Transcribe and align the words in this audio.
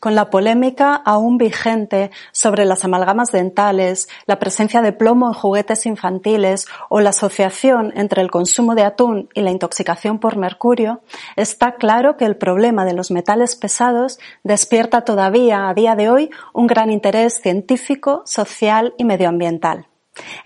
Con 0.00 0.14
la 0.14 0.30
polémica 0.30 0.94
aún 0.94 1.36
vigente 1.36 2.10
sobre 2.32 2.64
las 2.64 2.84
amalgamas 2.84 3.30
dentales, 3.30 4.08
la 4.26 4.38
presencia 4.38 4.80
de 4.82 4.92
plomo 4.92 5.28
en 5.28 5.34
juguetes 5.34 5.84
infantiles 5.84 6.66
o 6.88 7.00
la 7.00 7.10
asociación 7.10 7.92
entre 7.94 8.22
el 8.22 8.30
consumo 8.30 8.74
de 8.74 8.84
atún 8.84 9.28
y 9.34 9.42
la 9.42 9.50
intoxicación 9.50 10.18
por 10.18 10.36
mercurio, 10.36 11.02
está 11.36 11.76
claro 11.76 12.16
que 12.16 12.24
el 12.24 12.36
problema 12.36 12.84
de 12.84 12.94
los 12.94 13.10
metales 13.10 13.54
pesados 13.56 14.18
despierta 14.44 15.02
todavía 15.02 15.68
a 15.68 15.74
día 15.74 15.94
de 15.94 16.08
hoy 16.08 16.30
un 16.52 16.66
gran 16.66 16.90
interés 16.90 17.40
científico, 17.42 18.22
social 18.24 18.94
y 18.96 19.04
medioambiental. 19.04 19.86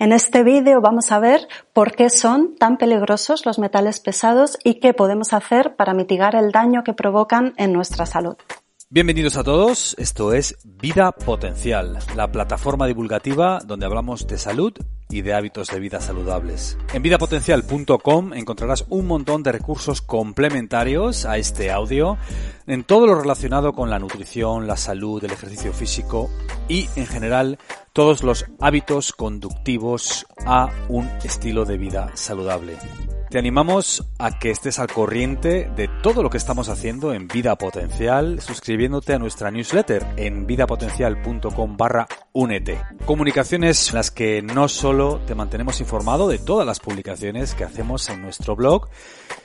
En 0.01 0.12
este 0.12 0.43
vídeo 0.43 0.81
vamos 0.81 1.12
a 1.12 1.21
ver 1.21 1.47
por 1.73 1.93
qué 1.93 2.11
son 2.11 2.57
tan 2.57 2.77
peligrosos 2.77 3.47
los 3.47 3.61
metales 3.61 4.01
pesados 4.01 4.59
y 4.65 4.75
qué 4.81 4.95
podemos 4.95 5.33
hacer 5.33 5.77
para 5.77 5.95
mitigar 5.95 6.35
el 6.35 6.51
daño 6.51 6.83
que 6.83 6.93
provocan 6.93 7.55
en 7.57 7.73
nuestra 7.73 8.07
salud. 8.07 8.37
Bienvenidos 8.93 9.37
a 9.37 9.45
todos, 9.45 9.95
esto 10.01 10.33
es 10.33 10.59
Vida 10.65 11.13
Potencial, 11.13 12.01
la 12.17 12.33
plataforma 12.33 12.89
divulgativa 12.89 13.61
donde 13.65 13.87
hablamos 13.87 14.27
de 14.27 14.37
salud 14.37 14.73
y 15.09 15.23
de 15.23 15.33
hábitos 15.33 15.69
de 15.69 15.79
vida 15.79 16.01
saludables. 16.01 16.77
En 16.93 17.01
vidapotencial.com 17.01 18.34
encontrarás 18.34 18.87
un 18.89 19.07
montón 19.07 19.45
de 19.45 19.53
recursos 19.53 20.03
complementarios 20.03 21.25
a 21.25 21.39
este 21.39 21.71
audio 21.71 22.19
en 22.67 22.83
todo 22.83 23.07
lo 23.07 23.15
relacionado 23.15 23.75
con 23.75 23.91
la 23.91 24.01
nutrición, 24.01 24.67
la 24.67 24.77
salud, 24.77 25.23
el 25.23 25.31
ejercicio 25.31 25.73
físico 25.73 26.29
y 26.67 26.89
en 26.97 27.07
general 27.07 27.61
todos 27.93 28.25
los 28.25 28.47
hábitos 28.59 29.12
conductivos 29.12 30.27
a 30.45 30.69
un 30.89 31.07
estilo 31.23 31.65
de 31.65 31.79
vida 31.79 32.11
saludable. 32.15 32.77
Te 33.30 33.39
animamos 33.39 34.05
a 34.19 34.41
que 34.41 34.51
estés 34.51 34.80
al 34.80 34.89
corriente 34.89 35.70
de 35.77 35.87
todo 36.02 36.25
lo 36.25 36.30
que 36.30 36.37
estamos 36.37 36.69
haciendo 36.69 37.15
en 37.15 37.29
Vida 37.29 37.55
Potencial, 37.55 38.41
suscribiéndote 38.41 39.15
a 39.15 39.20
nuestra 39.20 39.53
newsletter 39.53 40.05
en 40.16 40.48
vidapotencial.com 40.48 41.77
barra 41.77 42.09
únete. 42.33 42.83
Comunicaciones 43.06 43.91
en 43.91 43.95
las 43.95 44.11
que 44.11 44.42
no 44.42 44.67
solo 44.67 45.20
te 45.28 45.36
mantenemos 45.36 45.81
informado 45.81 46.27
de 46.27 46.39
todas 46.39 46.67
las 46.67 46.81
publicaciones 46.81 47.55
que 47.55 47.62
hacemos 47.62 48.08
en 48.08 48.20
nuestro 48.20 48.56
blog, 48.56 48.89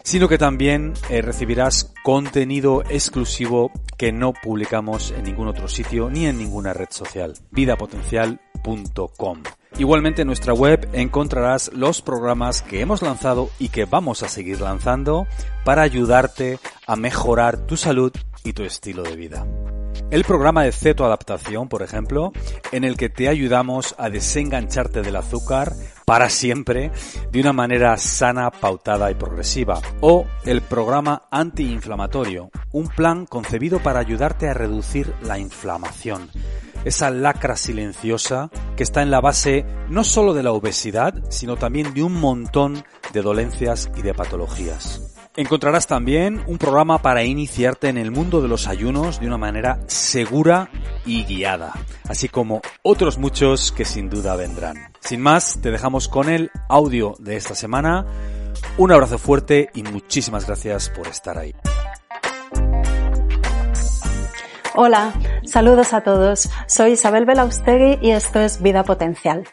sino 0.01 0.27
que 0.27 0.39
también 0.39 0.93
eh, 1.11 1.21
recibirás 1.21 1.93
contenido 2.03 2.81
exclusivo 2.89 3.71
que 3.99 4.11
no 4.11 4.33
publicamos 4.33 5.11
en 5.11 5.25
ningún 5.25 5.47
otro 5.47 5.67
sitio 5.67 6.09
ni 6.09 6.25
en 6.25 6.39
ninguna 6.39 6.73
red 6.73 6.89
social. 6.89 7.35
vidapotencial.com. 7.51 9.43
Igualmente 9.77 10.21
en 10.21 10.27
nuestra 10.27 10.53
web 10.53 10.87
encontrarás 10.93 11.69
los 11.73 12.01
programas 12.01 12.61
que 12.61 12.79
hemos 12.79 13.01
lanzado 13.01 13.49
y 13.59 13.69
que 13.69 13.83
vamos 13.83 14.23
a 14.23 14.29
seguir 14.29 14.61
lanzando 14.61 15.27
para 15.65 15.81
ayudarte 15.81 16.59
a 16.87 16.95
mejorar 16.95 17.57
tu 17.57 17.75
salud 17.75 18.13
y 18.45 18.53
tu 18.53 18.63
estilo 18.63 19.03
de 19.03 19.17
vida. 19.17 19.45
El 20.11 20.23
programa 20.23 20.63
de 20.63 20.71
cetoadaptación, 20.71 21.67
por 21.67 21.81
ejemplo, 21.81 22.31
en 22.71 22.85
el 22.85 22.95
que 22.95 23.09
te 23.09 23.27
ayudamos 23.27 23.95
a 23.97 24.09
desengancharte 24.09 25.01
del 25.01 25.17
azúcar 25.17 25.73
para 26.05 26.29
siempre 26.29 26.91
de 27.31 27.41
una 27.41 27.51
manera 27.51 27.97
sana, 27.97 28.51
pautada 28.51 29.11
y 29.11 29.15
progresiva. 29.15 29.81
O 29.99 30.25
el 30.45 30.61
programa 30.61 31.23
antiinflamatorio, 31.31 32.49
un 32.71 32.87
plan 32.87 33.25
concebido 33.25 33.79
para 33.79 33.99
ayudarte 33.99 34.47
a 34.47 34.53
reducir 34.53 35.13
la 35.21 35.37
inflamación 35.37 36.29
esa 36.85 37.09
lacra 37.09 37.57
silenciosa 37.57 38.49
que 38.75 38.83
está 38.83 39.01
en 39.01 39.11
la 39.11 39.21
base 39.21 39.65
no 39.89 40.03
solo 40.03 40.33
de 40.33 40.43
la 40.43 40.51
obesidad, 40.51 41.13
sino 41.29 41.57
también 41.57 41.93
de 41.93 42.03
un 42.03 42.13
montón 42.13 42.83
de 43.13 43.21
dolencias 43.21 43.89
y 43.95 44.01
de 44.01 44.13
patologías. 44.13 45.15
Encontrarás 45.37 45.85
también 45.85 46.41
un 46.47 46.57
programa 46.57 47.01
para 47.01 47.25
iniciarte 47.25 47.89
en 47.89 47.97
el 47.97 48.09
mundo 48.09 48.41
de 48.41 48.47
los 48.47 48.67
ayunos 48.67 49.19
de 49.19 49.27
una 49.27 49.37
manera 49.37 49.81
segura 49.87 50.69
y 51.05 51.25
guiada, 51.25 51.73
así 52.07 52.29
como 52.29 52.61
otros 52.83 53.17
muchos 53.17 53.73
que 53.73 53.83
sin 53.83 54.09
duda 54.09 54.37
vendrán. 54.37 54.93
Sin 55.01 55.19
más, 55.19 55.59
te 55.61 55.71
dejamos 55.71 56.07
con 56.07 56.29
el 56.29 56.51
audio 56.69 57.15
de 57.19 57.35
esta 57.35 57.53
semana. 57.53 58.05
Un 58.77 58.93
abrazo 58.93 59.17
fuerte 59.17 59.69
y 59.73 59.83
muchísimas 59.83 60.47
gracias 60.47 60.89
por 60.89 61.07
estar 61.07 61.37
ahí. 61.37 61.53
Hola, 64.77 65.13
saludos 65.45 65.93
a 65.93 66.01
todos. 66.01 66.49
Soy 66.67 66.91
Isabel 66.91 67.25
Belaustegui 67.25 67.97
y 68.01 68.11
esto 68.11 68.41
es 68.41 68.61
Vida 68.61 68.83
Potencial. 68.83 69.45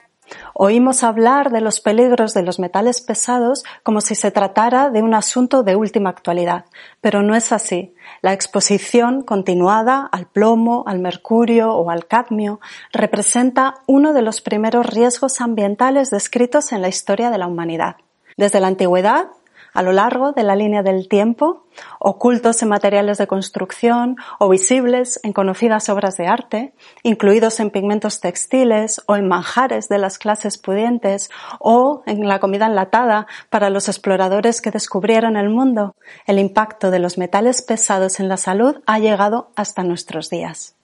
Oímos 0.53 1.05
hablar 1.05 1.53
de 1.53 1.61
los 1.61 1.81
peligros 1.81 2.35
de 2.35 2.43
los 2.43 2.59
metales 2.59 3.01
pesados 3.01 3.63
como 3.85 4.01
si 4.01 4.17
se 4.17 4.33
tratara 4.33 4.91
de 4.91 5.01
un 5.01 5.15
asunto 5.15 5.63
de 5.63 5.77
última 5.77 6.11
actualidad, 6.11 6.65
pero 7.01 7.23
no 7.23 7.37
es 7.37 7.53
así. 7.53 7.95
La 8.21 8.33
exposición 8.33 9.23
continuada 9.23 10.09
al 10.11 10.27
plomo, 10.27 10.83
al 10.89 10.99
mercurio 10.99 11.73
o 11.73 11.89
al 11.89 12.09
cadmio 12.09 12.59
representa 12.93 13.75
uno 13.87 14.15
de 14.15 14.23
los 14.23 14.41
primeros 14.41 14.87
riesgos 14.87 15.41
ambientales 15.41 16.11
descritos 16.11 16.73
en 16.73 16.83
la 16.83 16.89
historia 16.89 17.31
de 17.31 17.39
la 17.39 17.47
humanidad. 17.47 17.95
Desde 18.37 18.59
la 18.59 18.67
antigüedad, 18.67 19.29
a 19.73 19.83
lo 19.83 19.93
largo 19.93 20.33
de 20.33 20.43
la 20.43 20.57
línea 20.57 20.83
del 20.83 21.09
tiempo, 21.09 21.67
ocultos 21.99 22.63
en 22.63 22.69
materiales 22.69 23.19
de 23.19 23.27
construcción 23.27 24.17
o 24.39 24.49
visibles 24.49 25.21
en 25.23 25.33
conocidas 25.33 25.89
obras 25.89 26.17
de 26.17 26.27
arte, 26.27 26.75
incluidos 27.03 27.61
en 27.61 27.71
pigmentos 27.71 28.21
textiles 28.21 29.03
o 29.07 29.17
en 29.17 29.29
manjares 29.29 29.89
de 29.89 29.99
las 29.99 30.19
clases 30.19 30.59
pudientes 30.59 31.31
o 31.59 32.03
en 32.07 32.27
la 32.29 32.41
comida 32.41 32.67
enlatada 32.67 33.27
para 33.51 33.71
los 33.71 33.89
exploradores 33.89 34.61
que 34.61 34.71
descubrieron 34.71 35.37
el 35.37 35.49
mundo, 35.49 35.95
el 36.27 36.39
impacto 36.39 36.91
de 36.91 36.99
los 36.99 37.19
metales 37.19 37.63
pesados 37.63 38.21
en 38.21 38.29
la 38.29 38.37
salud 38.37 38.77
ha 38.87 38.99
llegado 38.99 39.51
hasta 39.57 39.83
nuestros 39.83 40.29
días. 40.31 40.77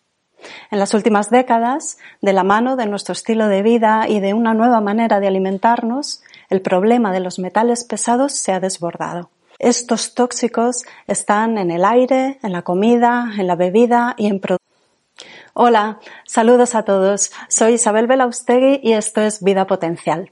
En 0.70 0.78
las 0.78 0.94
últimas 0.94 1.30
décadas, 1.30 1.98
de 2.20 2.32
la 2.32 2.44
mano 2.44 2.76
de 2.76 2.86
nuestro 2.86 3.12
estilo 3.12 3.48
de 3.48 3.62
vida 3.62 4.06
y 4.08 4.20
de 4.20 4.34
una 4.34 4.54
nueva 4.54 4.80
manera 4.80 5.20
de 5.20 5.26
alimentarnos, 5.26 6.22
el 6.50 6.62
problema 6.62 7.12
de 7.12 7.20
los 7.20 7.38
metales 7.38 7.84
pesados 7.84 8.32
se 8.32 8.52
ha 8.52 8.60
desbordado. 8.60 9.30
Estos 9.58 10.14
tóxicos 10.14 10.84
están 11.06 11.58
en 11.58 11.70
el 11.70 11.84
aire, 11.84 12.38
en 12.42 12.52
la 12.52 12.62
comida, 12.62 13.32
en 13.36 13.46
la 13.46 13.56
bebida 13.56 14.14
y 14.16 14.28
en 14.28 14.40
productos. 14.40 14.68
Hola, 15.52 15.98
saludos 16.24 16.76
a 16.76 16.84
todos. 16.84 17.32
Soy 17.48 17.74
Isabel 17.74 18.06
Belaustegui 18.06 18.80
y 18.82 18.92
esto 18.92 19.20
es 19.20 19.42
Vida 19.42 19.66
Potencial. 19.66 20.30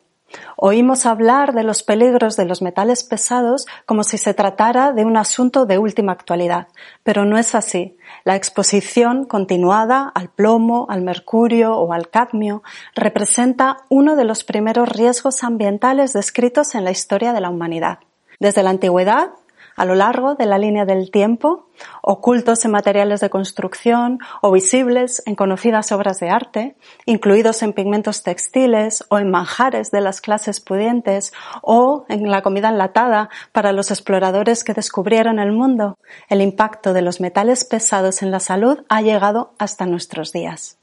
Oímos 0.57 1.07
hablar 1.07 1.53
de 1.53 1.63
los 1.63 1.83
peligros 1.83 2.37
de 2.37 2.45
los 2.45 2.63
metales 2.63 3.05
pesados 3.05 3.67
como 3.85 4.03
si 4.03 4.19
se 4.19 4.35
tratara 4.35 4.93
de 4.93 5.05
un 5.05 5.17
asunto 5.17 5.67
de 5.67 5.79
última 5.79 6.13
actualidad, 6.13 6.69
pero 7.03 7.25
no 7.25 7.39
es 7.39 7.55
así. 7.55 7.97
La 8.25 8.37
exposición 8.37 9.25
continuada 9.25 10.11
al 10.15 10.29
plomo, 10.29 10.87
al 10.89 11.03
mercurio 11.03 11.77
o 11.77 11.93
al 11.93 12.09
cadmio 12.09 12.63
representa 12.95 13.79
uno 13.89 14.17
de 14.17 14.25
los 14.25 14.45
primeros 14.45 14.89
riesgos 14.89 15.45
ambientales 15.45 16.13
descritos 16.13 16.75
en 16.75 16.85
la 16.85 16.91
historia 16.91 17.33
de 17.33 17.41
la 17.41 17.51
humanidad. 17.51 17.99
Desde 18.39 18.63
la 18.63 18.71
antigüedad, 18.71 19.31
a 19.77 19.85
lo 19.85 19.95
largo 19.95 20.35
de 20.35 20.47
la 20.47 20.59
línea 20.59 20.85
del 20.85 21.11
tiempo, 21.11 21.69
ocultos 22.03 22.65
en 22.65 22.71
materiales 22.71 23.21
de 23.21 23.31
construcción 23.31 24.19
o 24.43 24.51
visibles 24.51 25.23
en 25.27 25.35
conocidas 25.35 25.93
obras 25.93 26.19
de 26.21 26.31
arte, 26.31 26.77
incluidos 27.05 27.63
en 27.63 27.73
pigmentos 27.73 28.23
textiles 28.23 29.05
o 29.09 29.19
en 29.19 29.31
manjares 29.31 29.91
de 29.91 30.01
las 30.01 30.21
clases 30.21 30.61
pudientes 30.61 31.33
o 31.63 32.07
en 32.09 32.31
la 32.31 32.43
comida 32.43 32.71
enlatada 32.71 33.29
para 33.53 33.73
los 33.73 33.91
exploradores 33.91 34.65
que 34.65 34.75
descubrieron 34.75 35.39
el 35.39 35.53
mundo, 35.53 35.99
el 36.29 36.41
impacto 36.41 36.93
de 36.93 37.03
los 37.03 37.21
metales 37.21 37.65
pesados 37.65 38.23
en 38.23 38.31
la 38.31 38.41
salud 38.41 38.85
ha 38.89 39.03
llegado 39.03 39.55
hasta 39.59 39.87
nuestros 39.87 40.33
días. 40.33 40.79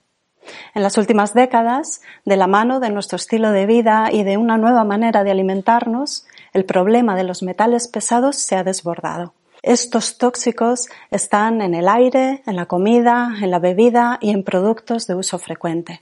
En 0.74 0.84
las 0.84 0.98
últimas 0.98 1.34
décadas, 1.34 2.02
de 2.26 2.38
la 2.38 2.48
mano 2.48 2.80
de 2.80 2.90
nuestro 2.90 3.16
estilo 3.16 3.52
de 3.52 3.66
vida 3.66 4.10
y 4.12 4.24
de 4.24 4.38
una 4.38 4.58
nueva 4.58 4.84
manera 4.84 5.24
de 5.24 5.32
alimentarnos, 5.32 6.26
el 6.54 6.66
problema 6.66 7.16
de 7.16 7.24
los 7.24 7.44
metales 7.44 7.88
pesados 7.88 8.38
se 8.38 8.56
ha 8.56 8.64
desbordado. 8.64 9.34
Estos 9.62 10.18
tóxicos 10.18 10.90
están 11.10 11.62
en 11.62 11.74
el 11.74 11.88
aire, 11.88 12.44
en 12.46 12.58
la 12.58 12.66
comida, 12.66 13.34
en 13.42 13.50
la 13.50 13.60
bebida 13.60 14.18
y 14.22 14.32
en 14.32 14.44
productos 14.44 15.08
de 15.08 15.16
uso 15.16 15.40
frecuente. 15.40 16.02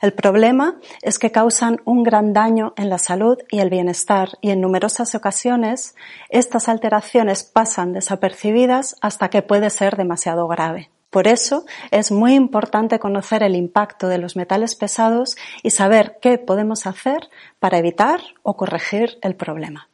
El 0.00 0.12
problema 0.12 0.78
es 1.02 1.18
que 1.18 1.32
causan 1.32 1.80
un 1.84 2.04
gran 2.04 2.32
daño 2.32 2.72
en 2.76 2.90
la 2.90 2.98
salud 2.98 3.38
y 3.50 3.58
el 3.58 3.70
bienestar 3.70 4.30
y 4.40 4.50
en 4.50 4.60
numerosas 4.60 5.14
ocasiones 5.14 5.96
estas 6.28 6.68
alteraciones 6.68 7.42
pasan 7.42 7.92
desapercibidas 7.92 8.96
hasta 9.00 9.28
que 9.28 9.42
puede 9.42 9.70
ser 9.70 9.96
demasiado 9.96 10.46
grave. 10.46 10.90
Por 11.14 11.28
eso 11.28 11.64
es 11.92 12.10
muy 12.10 12.34
importante 12.34 12.98
conocer 12.98 13.44
el 13.44 13.54
impacto 13.54 14.08
de 14.08 14.18
los 14.18 14.34
metales 14.34 14.74
pesados 14.74 15.36
y 15.62 15.70
saber 15.70 16.18
qué 16.20 16.38
podemos 16.38 16.88
hacer 16.88 17.30
para 17.60 17.78
evitar 17.78 18.20
o 18.42 18.56
corregir 18.56 19.20
el 19.22 19.36
problema. 19.36 19.88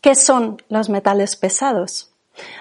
¿Qué 0.00 0.14
son 0.14 0.62
los 0.70 0.88
metales 0.88 1.36
pesados? 1.36 2.11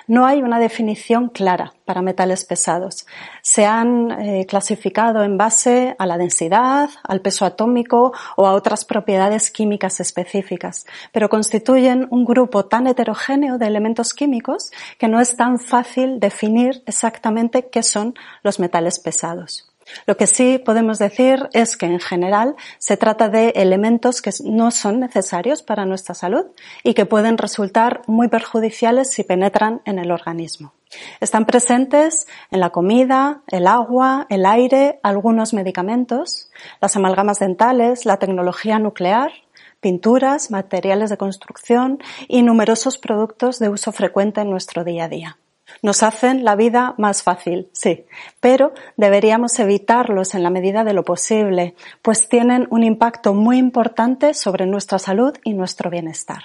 No 0.07 0.25
hay 0.25 0.41
una 0.41 0.59
definición 0.59 1.29
clara 1.29 1.73
para 1.85 2.01
metales 2.01 2.45
pesados. 2.45 3.07
Se 3.41 3.65
han 3.65 4.11
eh, 4.11 4.45
clasificado 4.45 5.23
en 5.23 5.37
base 5.37 5.95
a 5.97 6.05
la 6.05 6.17
densidad, 6.17 6.89
al 7.03 7.21
peso 7.21 7.45
atómico 7.45 8.13
o 8.35 8.47
a 8.47 8.53
otras 8.53 8.85
propiedades 8.85 9.51
químicas 9.51 9.99
específicas, 9.99 10.85
pero 11.11 11.29
constituyen 11.29 12.07
un 12.11 12.25
grupo 12.25 12.65
tan 12.65 12.87
heterogéneo 12.87 13.57
de 13.57 13.67
elementos 13.67 14.13
químicos 14.13 14.71
que 14.97 15.07
no 15.07 15.19
es 15.19 15.35
tan 15.37 15.59
fácil 15.59 16.19
definir 16.19 16.83
exactamente 16.85 17.69
qué 17.69 17.83
son 17.83 18.13
los 18.43 18.59
metales 18.59 18.99
pesados. 18.99 19.70
Lo 20.05 20.17
que 20.17 20.27
sí 20.27 20.59
podemos 20.63 20.99
decir 20.99 21.49
es 21.53 21.77
que 21.77 21.85
en 21.85 21.99
general 21.99 22.55
se 22.77 22.97
trata 22.97 23.29
de 23.29 23.49
elementos 23.55 24.21
que 24.21 24.31
no 24.43 24.71
son 24.71 24.99
necesarios 24.99 25.63
para 25.63 25.85
nuestra 25.85 26.15
salud 26.15 26.45
y 26.83 26.93
que 26.93 27.05
pueden 27.05 27.37
resultar 27.37 28.01
muy 28.07 28.27
perjudiciales 28.27 29.11
si 29.11 29.23
penetran 29.23 29.81
en 29.85 29.99
el 29.99 30.11
organismo. 30.11 30.73
Están 31.19 31.45
presentes 31.45 32.27
en 32.51 32.59
la 32.59 32.71
comida, 32.71 33.41
el 33.47 33.67
agua, 33.67 34.25
el 34.29 34.45
aire, 34.45 34.99
algunos 35.03 35.53
medicamentos, 35.53 36.49
las 36.81 36.95
amalgamas 36.95 37.39
dentales, 37.39 38.05
la 38.05 38.17
tecnología 38.17 38.77
nuclear, 38.77 39.31
pinturas, 39.79 40.51
materiales 40.51 41.09
de 41.09 41.17
construcción 41.17 41.99
y 42.27 42.43
numerosos 42.43 42.97
productos 42.97 43.59
de 43.59 43.69
uso 43.69 43.91
frecuente 43.91 44.41
en 44.41 44.49
nuestro 44.49 44.83
día 44.83 45.05
a 45.05 45.09
día. 45.09 45.37
Nos 45.81 46.03
hacen 46.03 46.43
la 46.43 46.55
vida 46.55 46.93
más 46.97 47.23
fácil, 47.23 47.69
sí, 47.73 48.05
pero 48.39 48.73
deberíamos 48.97 49.57
evitarlos 49.59 50.35
en 50.35 50.43
la 50.43 50.51
medida 50.51 50.83
de 50.83 50.93
lo 50.93 51.03
posible, 51.03 51.75
pues 52.03 52.29
tienen 52.29 52.67
un 52.69 52.83
impacto 52.83 53.33
muy 53.33 53.57
importante 53.57 54.35
sobre 54.35 54.67
nuestra 54.67 54.99
salud 54.99 55.35
y 55.43 55.53
nuestro 55.53 55.89
bienestar. 55.89 56.43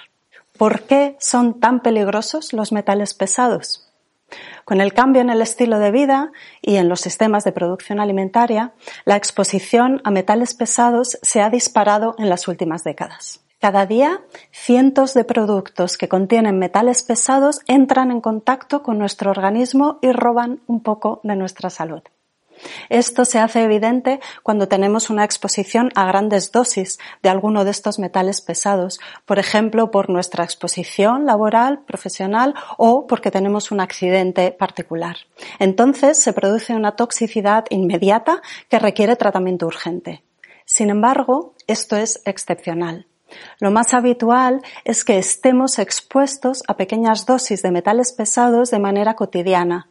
¿Por 0.57 0.83
qué 0.83 1.15
son 1.19 1.59
tan 1.59 1.81
peligrosos 1.81 2.51
los 2.51 2.71
metales 2.71 3.13
pesados? 3.13 3.93
Con 4.65 4.81
el 4.81 4.93
cambio 4.93 5.21
en 5.21 5.29
el 5.29 5.41
estilo 5.41 5.77
de 5.77 5.91
vida 5.91 6.31
y 6.61 6.77
en 6.77 6.89
los 6.89 6.99
sistemas 6.99 7.43
de 7.43 7.51
producción 7.51 7.99
alimentaria, 7.99 8.73
la 9.05 9.15
exposición 9.15 10.01
a 10.03 10.09
metales 10.09 10.55
pesados 10.55 11.19
se 11.21 11.41
ha 11.41 11.49
disparado 11.51 12.15
en 12.17 12.29
las 12.29 12.47
últimas 12.47 12.83
décadas. 12.83 13.46
Cada 13.59 13.87
día, 13.87 14.21
cientos 14.51 15.15
de 15.15 15.23
productos 15.23 15.97
que 15.97 16.07
contienen 16.07 16.59
metales 16.59 17.01
pesados 17.01 17.61
entran 17.65 18.11
en 18.11 18.21
contacto 18.21 18.83
con 18.83 18.99
nuestro 18.99 19.31
organismo 19.31 19.97
y 20.03 20.11
roban 20.11 20.61
un 20.67 20.83
poco 20.83 21.21
de 21.23 21.35
nuestra 21.35 21.71
salud. 21.71 22.03
Esto 22.89 23.25
se 23.25 23.39
hace 23.39 23.63
evidente 23.63 24.19
cuando 24.43 24.67
tenemos 24.67 25.09
una 25.09 25.23
exposición 25.23 25.91
a 25.95 26.05
grandes 26.05 26.51
dosis 26.51 26.99
de 27.23 27.29
alguno 27.29 27.65
de 27.65 27.71
estos 27.71 27.97
metales 27.97 28.41
pesados, 28.41 28.99
por 29.25 29.39
ejemplo, 29.39 29.89
por 29.89 30.09
nuestra 30.09 30.43
exposición 30.43 31.25
laboral, 31.25 31.83
profesional 31.83 32.53
o 32.77 33.07
porque 33.07 33.31
tenemos 33.31 33.71
un 33.71 33.79
accidente 33.79 34.51
particular. 34.51 35.17
Entonces 35.59 36.21
se 36.21 36.33
produce 36.33 36.75
una 36.75 36.95
toxicidad 36.95 37.65
inmediata 37.69 38.41
que 38.69 38.79
requiere 38.79 39.15
tratamiento 39.15 39.65
urgente. 39.65 40.23
Sin 40.65 40.89
embargo, 40.89 41.53
esto 41.67 41.95
es 41.95 42.21
excepcional. 42.25 43.07
Lo 43.59 43.71
más 43.71 43.93
habitual 43.93 44.61
es 44.85 45.03
que 45.03 45.17
estemos 45.17 45.79
expuestos 45.79 46.63
a 46.67 46.75
pequeñas 46.75 47.25
dosis 47.25 47.61
de 47.61 47.71
metales 47.71 48.13
pesados 48.13 48.71
de 48.71 48.79
manera 48.79 49.15
cotidiana 49.15 49.87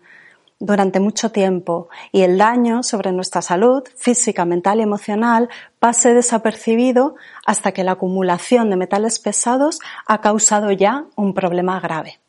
durante 0.58 1.00
mucho 1.00 1.32
tiempo 1.32 1.88
y 2.12 2.22
el 2.22 2.38
daño 2.38 2.82
sobre 2.82 3.12
nuestra 3.12 3.42
salud 3.42 3.82
física, 3.96 4.44
mental 4.44 4.80
y 4.80 4.82
emocional 4.82 5.48
pase 5.78 6.14
desapercibido 6.14 7.16
hasta 7.44 7.72
que 7.72 7.84
la 7.84 7.92
acumulación 7.92 8.70
de 8.70 8.76
metales 8.76 9.18
pesados 9.18 9.80
ha 10.06 10.20
causado 10.20 10.72
ya 10.72 11.04
un 11.14 11.34
problema 11.34 11.78
grave. 11.80 12.20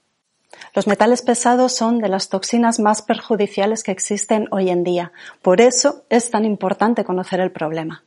Los 0.73 0.87
metales 0.87 1.21
pesados 1.21 1.73
son 1.73 1.99
de 1.99 2.09
las 2.09 2.29
toxinas 2.29 2.79
más 2.79 3.01
perjudiciales 3.01 3.83
que 3.83 3.91
existen 3.91 4.47
hoy 4.51 4.69
en 4.69 4.83
día. 4.83 5.11
Por 5.41 5.61
eso 5.61 6.03
es 6.09 6.29
tan 6.29 6.45
importante 6.45 7.03
conocer 7.03 7.39
el 7.39 7.51
problema. 7.51 8.03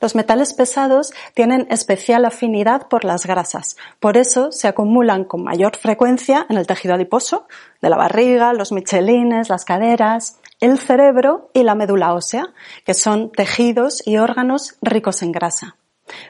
Los 0.00 0.14
metales 0.14 0.52
pesados 0.52 1.12
tienen 1.34 1.66
especial 1.70 2.24
afinidad 2.24 2.88
por 2.88 3.04
las 3.04 3.26
grasas, 3.26 3.76
por 4.00 4.16
eso 4.16 4.52
se 4.52 4.68
acumulan 4.68 5.24
con 5.24 5.42
mayor 5.42 5.76
frecuencia 5.76 6.46
en 6.48 6.58
el 6.58 6.66
tejido 6.66 6.94
adiposo 6.94 7.46
de 7.80 7.88
la 7.90 7.96
barriga, 7.96 8.52
los 8.52 8.72
michelines, 8.72 9.48
las 9.48 9.64
caderas, 9.64 10.38
el 10.60 10.78
cerebro 10.78 11.50
y 11.54 11.62
la 11.62 11.74
médula 11.74 12.14
ósea, 12.14 12.52
que 12.84 12.94
son 12.94 13.32
tejidos 13.32 14.06
y 14.06 14.18
órganos 14.18 14.76
ricos 14.82 15.22
en 15.22 15.32
grasa 15.32 15.76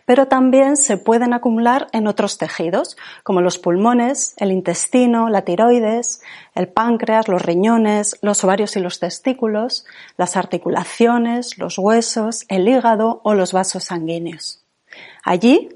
pero 0.07 0.29
también 0.29 0.77
se 0.77 0.97
pueden 0.97 1.33
acumular 1.33 1.89
en 1.93 2.07
otros 2.07 2.39
tejidos, 2.39 2.97
como 3.23 3.41
los 3.41 3.59
pulmones, 3.59 4.35
el 4.39 4.53
intestino, 4.53 5.29
la 5.29 5.43
tiroides, 5.43 6.23
el 6.55 6.69
páncreas, 6.69 7.29
los 7.29 7.43
riñones, 7.43 8.17
los 8.23 8.45
ovarios 8.45 8.77
y 8.77 8.81
los 8.81 9.01
testículos, 9.01 9.85
las 10.17 10.37
articulaciones, 10.37 11.59
los 11.59 11.79
huesos, 11.79 12.45
el 12.49 12.69
hígado 12.69 13.21
o 13.25 13.35
los 13.35 13.53
vasos 13.53 13.85
sanguíneos. 13.85 14.65
Allí 15.25 15.69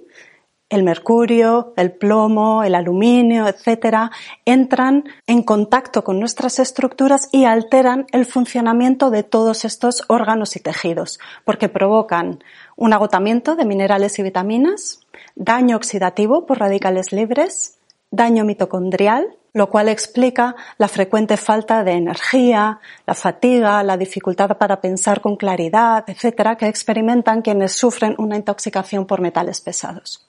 el 0.70 0.82
mercurio, 0.82 1.72
el 1.76 1.92
plomo, 1.92 2.62
el 2.62 2.74
aluminio, 2.74 3.48
etcétera, 3.48 4.10
entran 4.44 5.04
en 5.26 5.42
contacto 5.42 6.04
con 6.04 6.20
nuestras 6.20 6.58
estructuras 6.58 7.28
y 7.32 7.44
alteran 7.44 8.06
el 8.12 8.26
funcionamiento 8.26 9.10
de 9.10 9.22
todos 9.22 9.64
estos 9.64 10.04
órganos 10.08 10.56
y 10.56 10.60
tejidos, 10.60 11.18
porque 11.44 11.68
provocan 11.68 12.42
un 12.76 12.92
agotamiento 12.92 13.56
de 13.56 13.64
minerales 13.64 14.18
y 14.18 14.22
vitaminas, 14.22 15.00
daño 15.34 15.76
oxidativo 15.76 16.44
por 16.44 16.58
radicales 16.58 17.12
libres, 17.12 17.78
daño 18.10 18.44
mitocondrial, 18.44 19.36
lo 19.54 19.70
cual 19.70 19.88
explica 19.88 20.54
la 20.76 20.88
frecuente 20.88 21.36
falta 21.36 21.82
de 21.82 21.92
energía, 21.92 22.78
la 23.06 23.14
fatiga, 23.14 23.82
la 23.82 23.96
dificultad 23.96 24.56
para 24.58 24.80
pensar 24.80 25.20
con 25.22 25.36
claridad, 25.36 26.04
etcétera, 26.06 26.56
que 26.56 26.68
experimentan 26.68 27.42
quienes 27.42 27.72
sufren 27.72 28.14
una 28.18 28.36
intoxicación 28.36 29.06
por 29.06 29.20
metales 29.20 29.60
pesados. 29.60 30.27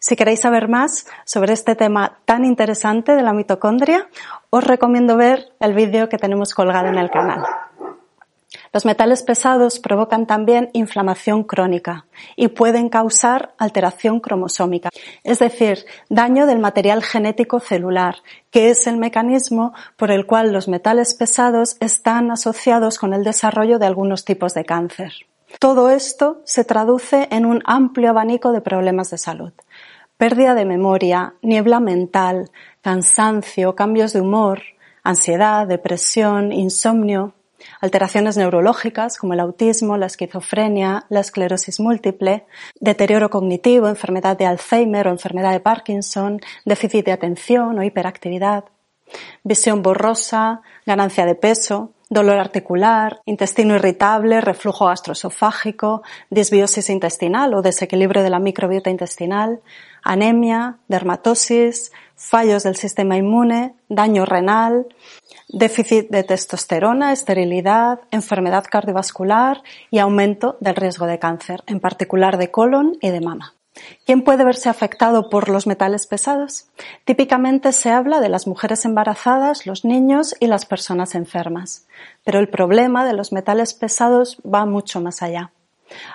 Si 0.00 0.14
queréis 0.14 0.40
saber 0.40 0.68
más 0.68 1.06
sobre 1.24 1.52
este 1.52 1.74
tema 1.74 2.18
tan 2.24 2.44
interesante 2.44 3.16
de 3.16 3.22
la 3.22 3.32
mitocondria, 3.32 4.08
os 4.50 4.64
recomiendo 4.64 5.16
ver 5.16 5.52
el 5.60 5.74
vídeo 5.74 6.08
que 6.08 6.18
tenemos 6.18 6.54
colgado 6.54 6.88
en 6.88 6.98
el 6.98 7.10
canal. 7.10 7.44
Los 8.72 8.84
metales 8.84 9.22
pesados 9.22 9.78
provocan 9.78 10.26
también 10.26 10.70
inflamación 10.72 11.42
crónica 11.42 12.06
y 12.36 12.48
pueden 12.48 12.88
causar 12.88 13.54
alteración 13.58 14.20
cromosómica, 14.20 14.90
es 15.24 15.38
decir, 15.38 15.84
daño 16.08 16.46
del 16.46 16.58
material 16.58 17.02
genético 17.02 17.60
celular, 17.60 18.16
que 18.50 18.70
es 18.70 18.86
el 18.86 18.96
mecanismo 18.98 19.72
por 19.96 20.10
el 20.10 20.26
cual 20.26 20.52
los 20.52 20.68
metales 20.68 21.14
pesados 21.14 21.76
están 21.80 22.30
asociados 22.30 22.98
con 22.98 23.14
el 23.14 23.24
desarrollo 23.24 23.78
de 23.78 23.86
algunos 23.86 24.24
tipos 24.24 24.54
de 24.54 24.64
cáncer. 24.64 25.12
Todo 25.58 25.90
esto 25.90 26.40
se 26.44 26.64
traduce 26.64 27.26
en 27.30 27.46
un 27.46 27.62
amplio 27.64 28.10
abanico 28.10 28.52
de 28.52 28.60
problemas 28.60 29.10
de 29.10 29.18
salud. 29.18 29.52
Pérdida 30.16 30.54
de 30.54 30.64
memoria, 30.64 31.34
niebla 31.42 31.80
mental, 31.80 32.50
cansancio, 32.82 33.74
cambios 33.74 34.12
de 34.12 34.20
humor, 34.20 34.60
ansiedad, 35.02 35.66
depresión, 35.66 36.52
insomnio, 36.52 37.34
alteraciones 37.80 38.36
neurológicas 38.36 39.16
como 39.16 39.32
el 39.32 39.40
autismo, 39.40 39.96
la 39.96 40.06
esquizofrenia, 40.06 41.06
la 41.08 41.20
esclerosis 41.20 41.80
múltiple, 41.80 42.46
deterioro 42.78 43.30
cognitivo, 43.30 43.88
enfermedad 43.88 44.36
de 44.36 44.46
Alzheimer 44.46 45.08
o 45.08 45.10
enfermedad 45.10 45.52
de 45.52 45.60
Parkinson, 45.60 46.40
déficit 46.64 47.06
de 47.06 47.12
atención 47.12 47.78
o 47.78 47.82
hiperactividad, 47.82 48.64
visión 49.42 49.82
borrosa, 49.82 50.62
ganancia 50.86 51.26
de 51.26 51.34
peso, 51.34 51.92
dolor 52.08 52.38
articular, 52.38 53.20
intestino 53.26 53.74
irritable, 53.74 54.40
reflujo 54.40 54.86
gastroesofágico, 54.86 56.02
disbiosis 56.30 56.88
intestinal 56.90 57.54
o 57.54 57.62
desequilibrio 57.62 58.22
de 58.22 58.30
la 58.30 58.38
microbiota 58.38 58.90
intestinal, 58.90 59.60
anemia, 60.02 60.78
dermatosis, 60.88 61.92
fallos 62.16 62.62
del 62.62 62.76
sistema 62.76 63.16
inmune, 63.16 63.74
daño 63.88 64.24
renal, 64.24 64.86
déficit 65.48 66.10
de 66.10 66.24
testosterona, 66.24 67.12
esterilidad, 67.12 68.00
enfermedad 68.10 68.64
cardiovascular 68.68 69.62
y 69.90 69.98
aumento 69.98 70.56
del 70.60 70.76
riesgo 70.76 71.06
de 71.06 71.18
cáncer, 71.18 71.62
en 71.66 71.80
particular 71.80 72.38
de 72.38 72.50
colon 72.50 72.96
y 73.00 73.10
de 73.10 73.20
mama. 73.20 73.57
¿Quién 74.04 74.22
puede 74.22 74.44
verse 74.44 74.68
afectado 74.68 75.30
por 75.30 75.48
los 75.48 75.66
metales 75.66 76.06
pesados? 76.06 76.66
Típicamente 77.04 77.72
se 77.72 77.90
habla 77.90 78.20
de 78.20 78.28
las 78.28 78.46
mujeres 78.46 78.84
embarazadas, 78.84 79.66
los 79.66 79.84
niños 79.84 80.34
y 80.40 80.46
las 80.46 80.66
personas 80.66 81.14
enfermas. 81.14 81.86
Pero 82.24 82.38
el 82.38 82.48
problema 82.48 83.04
de 83.04 83.12
los 83.12 83.32
metales 83.32 83.74
pesados 83.74 84.38
va 84.42 84.64
mucho 84.64 85.00
más 85.00 85.22
allá. 85.22 85.52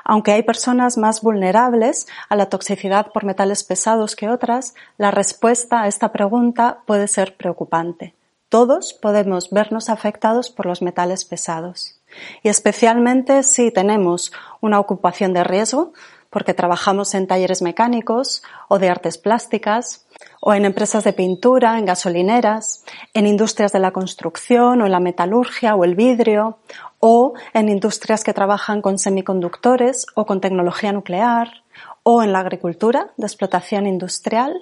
Aunque 0.04 0.32
hay 0.32 0.44
personas 0.44 0.98
más 0.98 1.22
vulnerables 1.22 2.08
a 2.30 2.36
la 2.36 2.48
toxicidad 2.48 3.12
por 3.12 3.26
metales 3.26 3.64
pesados 3.64 4.16
que 4.16 4.30
otras, 4.30 4.76
la 4.98 5.12
respuesta 5.12 5.82
a 5.82 5.88
esta 5.88 6.12
pregunta 6.12 6.80
puede 6.86 7.08
ser 7.08 7.36
preocupante. 7.36 8.14
Todos 8.50 8.94
podemos 8.94 9.50
vernos 9.50 9.90
afectados 9.90 10.52
por 10.52 10.68
los 10.68 10.84
metales 10.84 11.26
pesados. 11.26 12.00
Y 12.44 12.50
especialmente 12.50 13.42
si 13.42 13.72
tenemos 13.72 14.32
una 14.62 14.80
ocupación 14.80 15.34
de 15.34 15.44
riesgo, 15.44 15.94
porque 16.34 16.56
trabajamos 16.56 17.14
en 17.14 17.28
talleres 17.28 17.62
mecánicos 17.62 18.42
o 18.68 18.80
de 18.80 18.90
artes 18.90 19.18
plásticas, 19.20 20.08
o 20.42 20.54
en 20.54 20.66
empresas 20.66 21.04
de 21.04 21.14
pintura, 21.14 21.78
en 21.78 21.86
gasolineras, 21.86 22.84
en 23.14 23.28
industrias 23.28 23.72
de 23.72 23.80
la 23.80 23.92
construcción 23.92 24.82
o 24.82 24.86
en 24.86 24.92
la 24.92 25.00
metalurgia 25.00 25.76
o 25.76 25.84
el 25.86 25.96
vidrio, 25.96 26.58
o 27.00 27.34
en 27.54 27.70
industrias 27.70 28.24
que 28.24 28.34
trabajan 28.34 28.82
con 28.82 28.98
semiconductores 28.98 30.08
o 30.16 30.26
con 30.26 30.42
tecnología 30.42 30.92
nuclear, 30.92 31.64
o 32.02 32.24
en 32.24 32.34
la 32.34 32.40
agricultura 32.40 33.12
de 33.16 33.28
explotación 33.28 33.86
industrial, 33.86 34.60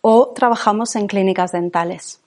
o 0.00 0.32
trabajamos 0.34 0.96
en 0.96 1.06
clínicas 1.06 1.52
dentales. 1.52 2.20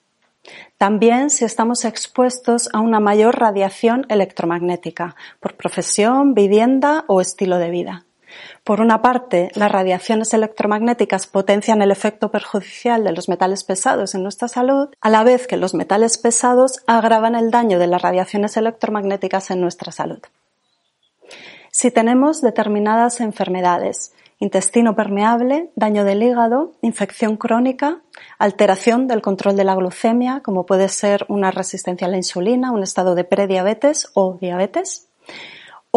También 0.78 1.30
si 1.30 1.44
estamos 1.44 1.86
expuestos 1.86 2.70
a 2.74 2.80
una 2.80 3.00
mayor 3.00 3.40
radiación 3.40 4.06
electromagnética 4.10 5.16
por 5.40 5.56
profesión, 5.56 6.34
vivienda 6.34 7.04
o 7.08 7.20
estilo 7.20 7.58
de 7.58 7.72
vida. 7.72 8.06
Por 8.64 8.82
una 8.82 9.02
parte, 9.02 9.52
las 9.56 9.72
radiaciones 9.72 10.34
electromagnéticas 10.34 11.28
potencian 11.28 11.82
el 11.82 11.92
efecto 11.92 12.32
perjudicial 12.32 13.04
de 13.04 13.12
los 13.12 13.30
metales 13.30 13.64
pesados 13.64 14.16
en 14.16 14.24
nuestra 14.24 14.48
salud, 14.48 14.90
a 15.02 15.10
la 15.10 15.24
vez 15.24 15.48
que 15.48 15.58
los 15.58 15.74
metales 15.74 16.18
pesados 16.18 16.82
agravan 16.88 17.36
el 17.36 17.52
daño 17.52 17.78
de 17.80 17.88
las 17.88 18.02
radiaciones 18.02 18.58
electromagnéticas 18.58 19.52
en 19.52 19.62
nuestra 19.62 19.92
salud. 19.92 20.20
Si 21.72 21.92
tenemos 21.92 22.42
determinadas 22.42 23.20
enfermedades, 23.20 24.14
intestino 24.40 24.96
permeable, 24.96 25.70
daño 25.76 26.04
del 26.04 26.24
hígado, 26.24 26.74
infección 26.82 27.38
crónica, 27.38 28.02
alteración 28.38 29.08
del 29.08 29.22
control 29.22 29.56
de 29.56 29.64
la 29.64 29.76
glucemia, 29.76 30.42
como 30.42 30.66
puede 30.66 30.90
ser 30.90 31.26
una 31.30 31.52
resistencia 31.52 32.08
a 32.08 32.10
la 32.10 32.18
insulina, 32.18 32.72
un 32.72 32.84
estado 32.84 33.16
de 33.16 33.24
prediabetes 33.24 34.10
o 34.14 34.38
diabetes, 34.40 35.08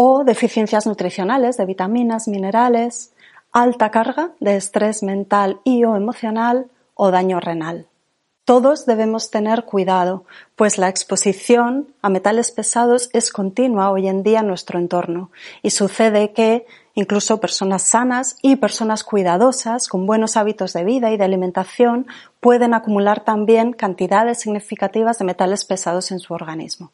o 0.01 0.23
deficiencias 0.23 0.87
nutricionales 0.87 1.57
de 1.57 1.67
vitaminas, 1.67 2.29
minerales, 2.29 3.11
alta 3.51 3.91
carga 3.91 4.31
de 4.39 4.55
estrés 4.55 5.03
mental 5.03 5.59
y 5.65 5.83
o 5.83 5.97
emocional 5.97 6.71
o 6.95 7.11
daño 7.11 7.41
renal. 7.41 7.89
Todos 8.45 8.87
debemos 8.87 9.33
tener 9.33 9.65
cuidado, 9.65 10.23
pues 10.55 10.79
la 10.79 10.89
exposición 10.89 11.89
a 12.01 12.11
metales 12.11 12.53
pesados 12.53 13.11
es 13.13 13.33
continua 13.33 13.91
hoy 13.91 14.07
en 14.07 14.23
día 14.23 14.39
en 14.39 14.47
nuestro 14.47 14.79
entorno 14.79 15.33
y 15.65 15.71
sucede 15.71 16.31
que 16.33 16.65
incluso 16.95 17.41
personas 17.41 17.83
sanas 17.83 18.37
y 18.41 18.55
personas 18.55 19.03
cuidadosas 19.03 19.89
con 19.89 20.07
buenos 20.07 20.37
hábitos 20.37 20.75
de 20.75 20.85
vida 20.85 21.11
y 21.11 21.17
de 21.17 21.25
alimentación 21.25 22.07
pueden 22.39 22.73
acumular 22.73 23.25
también 23.25 23.73
cantidades 23.73 24.39
significativas 24.39 25.19
de 25.19 25.25
metales 25.25 25.65
pesados 25.65 26.13
en 26.13 26.21
su 26.21 26.35
organismo. 26.35 26.93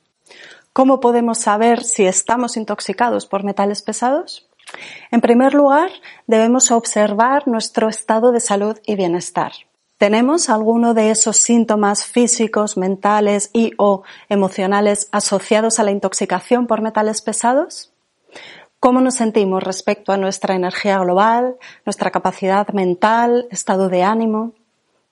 ¿Cómo 0.74 0.98
podemos 0.98 1.38
saber 1.38 1.84
si 1.84 2.04
estamos 2.04 2.56
intoxicados 2.56 3.26
por 3.26 3.44
metales 3.44 3.80
pesados? 3.80 4.48
En 5.12 5.20
primer 5.20 5.54
lugar, 5.54 5.88
debemos 6.26 6.72
observar 6.72 7.46
nuestro 7.46 7.88
estado 7.88 8.32
de 8.32 8.40
salud 8.40 8.76
y 8.84 8.96
bienestar. 8.96 9.52
¿Tenemos 9.98 10.50
alguno 10.50 10.92
de 10.92 11.12
esos 11.12 11.36
síntomas 11.36 12.04
físicos, 12.04 12.76
mentales 12.76 13.50
y 13.52 13.70
o 13.78 14.02
emocionales 14.28 15.08
asociados 15.12 15.78
a 15.78 15.84
la 15.84 15.92
intoxicación 15.92 16.66
por 16.66 16.82
metales 16.82 17.22
pesados? 17.22 17.92
¿Cómo 18.80 19.00
nos 19.00 19.14
sentimos 19.14 19.62
respecto 19.62 20.10
a 20.10 20.16
nuestra 20.16 20.56
energía 20.56 20.98
global, 20.98 21.54
nuestra 21.86 22.10
capacidad 22.10 22.66
mental, 22.70 23.46
estado 23.52 23.88
de 23.88 24.02
ánimo? 24.02 24.50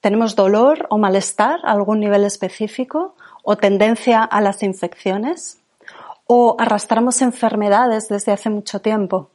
¿Tenemos 0.00 0.34
dolor 0.34 0.88
o 0.90 0.98
malestar 0.98 1.60
a 1.62 1.70
algún 1.70 2.00
nivel 2.00 2.24
específico 2.24 3.14
o 3.42 3.56
tendencia 3.56 4.22
a 4.22 4.40
las 4.40 4.62
infecciones? 4.62 5.58
¿O 6.26 6.56
arrastramos 6.58 7.20
enfermedades 7.22 8.08
desde 8.08 8.32
hace 8.32 8.50
mucho 8.50 8.80
tiempo? 8.80 9.30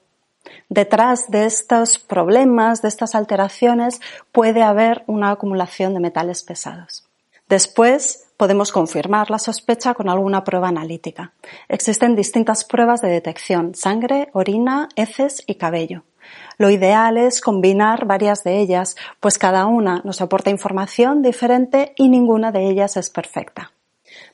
Detrás 0.70 1.30
de 1.30 1.46
estos 1.46 2.00
problemas, 2.00 2.82
de 2.82 2.88
estas 2.88 3.16
alteraciones, 3.16 4.02
puede 4.32 4.64
haber 4.64 5.04
una 5.08 5.32
acumulación 5.32 5.94
de 5.94 6.00
metales 6.00 6.44
pesados. 6.44 7.06
Después 7.50 8.28
podemos 8.36 8.72
confirmar 8.72 9.30
la 9.30 9.40
sospecha 9.40 9.94
con 9.94 10.10
alguna 10.10 10.44
prueba 10.44 10.68
analítica. 10.68 11.34
Existen 11.70 12.16
distintas 12.16 12.66
pruebas 12.66 13.02
de 13.02 13.10
detección, 13.10 13.74
sangre, 13.74 14.30
orina, 14.34 14.90
heces 14.96 15.44
y 15.48 15.56
cabello. 15.56 16.04
Lo 16.58 16.70
ideal 16.70 17.18
es 17.18 17.40
combinar 17.40 18.06
varias 18.06 18.44
de 18.44 18.60
ellas, 18.60 18.98
pues 19.22 19.38
cada 19.38 19.66
una 19.66 20.02
nos 20.04 20.22
aporta 20.22 20.50
información 20.50 21.22
diferente 21.22 21.94
y 21.96 22.10
ninguna 22.10 22.52
de 22.52 22.70
ellas 22.70 22.98
es 22.98 23.10
perfecta. 23.10 23.72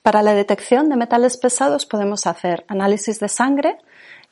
Para 0.04 0.22
la 0.22 0.34
detección 0.34 0.90
de 0.90 0.98
metales 0.98 1.38
pesados 1.38 1.86
podemos 1.86 2.28
hacer 2.28 2.66
análisis 2.68 3.22
de 3.22 3.30
sangre, 3.30 3.78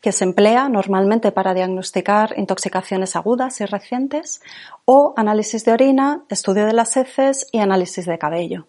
que 0.01 0.11
se 0.11 0.25
emplea 0.25 0.67
normalmente 0.67 1.31
para 1.31 1.53
diagnosticar 1.53 2.33
intoxicaciones 2.37 3.15
agudas 3.15 3.61
y 3.61 3.65
recientes, 3.65 4.41
o 4.83 5.13
análisis 5.15 5.63
de 5.63 5.71
orina, 5.71 6.25
estudio 6.27 6.65
de 6.65 6.73
las 6.73 6.97
heces 6.97 7.47
y 7.53 7.59
análisis 7.59 8.05
de 8.05 8.17
cabello. 8.17 8.67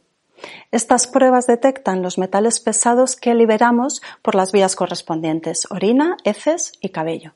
Estas 0.71 1.09
pruebas 1.09 1.49
detectan 1.49 2.02
los 2.02 2.18
metales 2.18 2.61
pesados 2.61 3.16
que 3.16 3.35
liberamos 3.35 4.00
por 4.23 4.37
las 4.37 4.52
vías 4.52 4.76
correspondientes, 4.76 5.66
orina, 5.71 6.16
heces 6.23 6.73
y 6.80 6.90
cabello. 6.90 7.35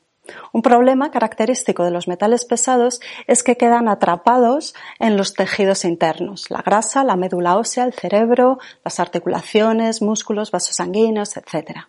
Un 0.53 0.61
problema 0.61 1.11
característico 1.11 1.83
de 1.83 1.91
los 1.91 2.07
metales 2.07 2.45
pesados 2.45 2.99
es 3.27 3.43
que 3.43 3.57
quedan 3.57 3.87
atrapados 3.87 4.75
en 4.99 5.17
los 5.17 5.33
tejidos 5.33 5.85
internos, 5.85 6.49
la 6.49 6.61
grasa, 6.61 7.03
la 7.03 7.15
médula 7.15 7.57
ósea, 7.57 7.85
el 7.85 7.93
cerebro, 7.93 8.59
las 8.83 8.99
articulaciones, 8.99 10.01
músculos, 10.01 10.51
vasos 10.51 10.75
sanguíneos, 10.75 11.37
etc. 11.37 11.87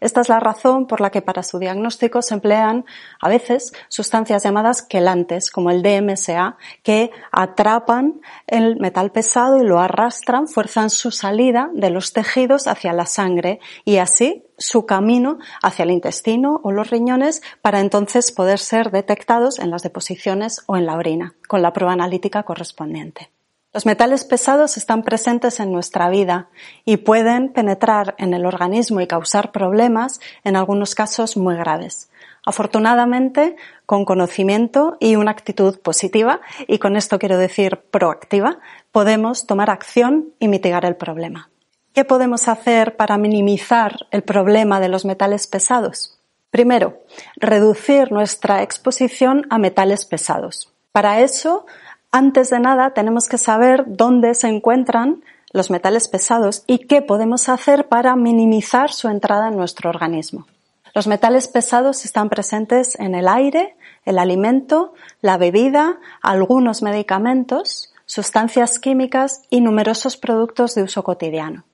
Esta 0.00 0.20
es 0.20 0.28
la 0.28 0.40
razón 0.40 0.86
por 0.86 1.00
la 1.00 1.10
que 1.10 1.22
para 1.22 1.42
su 1.42 1.58
diagnóstico 1.58 2.22
se 2.22 2.34
emplean 2.34 2.84
a 3.20 3.28
veces 3.28 3.72
sustancias 3.88 4.42
llamadas 4.42 4.82
quelantes, 4.82 5.50
como 5.50 5.70
el 5.70 5.82
DMSA, 5.82 6.56
que 6.82 7.10
atrapan 7.32 8.20
el 8.46 8.76
metal 8.76 9.10
pesado 9.12 9.58
y 9.58 9.64
lo 9.64 9.80
arrastran, 9.80 10.48
fuerzan 10.48 10.90
su 10.90 11.10
salida 11.10 11.70
de 11.74 11.90
los 11.90 12.12
tejidos 12.12 12.66
hacia 12.66 12.92
la 12.92 13.06
sangre 13.06 13.60
y 13.84 13.98
así 13.98 14.44
su 14.60 14.86
camino 14.86 15.38
hacia 15.62 15.82
el 15.82 15.90
intestino 15.90 16.60
o 16.62 16.70
los 16.70 16.90
riñones 16.90 17.42
para 17.62 17.80
entonces 17.80 18.30
poder 18.30 18.60
ser 18.60 18.92
detectados 18.92 19.58
en 19.58 19.70
las 19.70 19.82
deposiciones 19.82 20.62
o 20.66 20.76
en 20.76 20.86
la 20.86 20.96
orina, 20.96 21.34
con 21.48 21.62
la 21.62 21.72
prueba 21.72 21.94
analítica 21.94 22.44
correspondiente. 22.44 23.30
Los 23.72 23.86
metales 23.86 24.24
pesados 24.24 24.76
están 24.76 25.02
presentes 25.02 25.60
en 25.60 25.72
nuestra 25.72 26.10
vida 26.10 26.48
y 26.84 26.98
pueden 26.98 27.52
penetrar 27.52 28.16
en 28.18 28.34
el 28.34 28.44
organismo 28.44 29.00
y 29.00 29.06
causar 29.06 29.52
problemas, 29.52 30.20
en 30.42 30.56
algunos 30.56 30.96
casos 30.96 31.36
muy 31.36 31.54
graves. 31.56 32.10
Afortunadamente, 32.44 33.54
con 33.86 34.04
conocimiento 34.04 34.96
y 34.98 35.14
una 35.14 35.30
actitud 35.30 35.78
positiva, 35.78 36.40
y 36.66 36.78
con 36.78 36.96
esto 36.96 37.18
quiero 37.20 37.38
decir 37.38 37.76
proactiva, 37.90 38.58
podemos 38.92 39.46
tomar 39.46 39.70
acción 39.70 40.30
y 40.40 40.48
mitigar 40.48 40.84
el 40.84 40.96
problema. 40.96 41.48
¿Qué 41.92 42.04
podemos 42.04 42.48
hacer 42.48 42.96
para 42.96 43.18
minimizar 43.18 44.06
el 44.10 44.22
problema 44.22 44.80
de 44.80 44.88
los 44.88 45.04
metales 45.04 45.46
pesados? 45.46 46.18
Primero, 46.50 47.00
reducir 47.36 48.12
nuestra 48.12 48.62
exposición 48.62 49.46
a 49.50 49.58
metales 49.58 50.04
pesados. 50.04 50.72
Para 50.92 51.20
eso 51.20 51.66
antes 52.12 52.50
de 52.50 52.58
nada, 52.58 52.90
tenemos 52.90 53.28
que 53.28 53.38
saber 53.38 53.84
dónde 53.86 54.34
se 54.34 54.48
encuentran 54.48 55.22
los 55.52 55.70
metales 55.70 56.08
pesados 56.08 56.64
y 56.66 56.78
qué 56.78 57.02
podemos 57.02 57.48
hacer 57.48 57.86
para 57.86 58.16
minimizar 58.16 58.90
su 58.92 59.08
entrada 59.08 59.48
en 59.48 59.56
nuestro 59.56 59.90
organismo. 59.90 60.46
Los 60.92 61.06
metales 61.06 61.46
pesados 61.46 62.04
están 62.04 62.28
presentes 62.28 62.98
en 62.98 63.14
el 63.14 63.28
aire, 63.28 63.76
el 64.04 64.18
alimento, 64.18 64.92
la 65.20 65.38
bebida, 65.38 66.00
algunos 66.20 66.82
medicamentos, 66.82 67.94
sustancias 68.06 68.80
químicas 68.80 69.42
y 69.50 69.60
numerosos 69.60 70.16
productos 70.16 70.74
de 70.74 70.82
uso 70.82 71.04
cotidiano. 71.04 71.64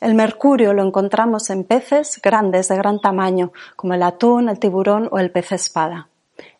El 0.00 0.14
mercurio 0.14 0.72
lo 0.72 0.82
encontramos 0.82 1.50
en 1.50 1.64
peces 1.64 2.20
grandes 2.22 2.68
de 2.68 2.76
gran 2.76 3.00
tamaño, 3.00 3.52
como 3.76 3.94
el 3.94 4.02
atún, 4.02 4.48
el 4.48 4.58
tiburón 4.58 5.08
o 5.10 5.18
el 5.18 5.30
pez 5.30 5.52
espada 5.52 6.08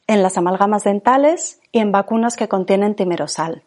en 0.07 0.23
las 0.23 0.39
amalgamas 0.39 0.85
dentales 0.85 1.61
y 1.73 1.81
en 1.81 1.93
vacunas 1.93 2.37
que 2.37 2.49
contienen 2.49 2.95
timerosal. 2.95 3.65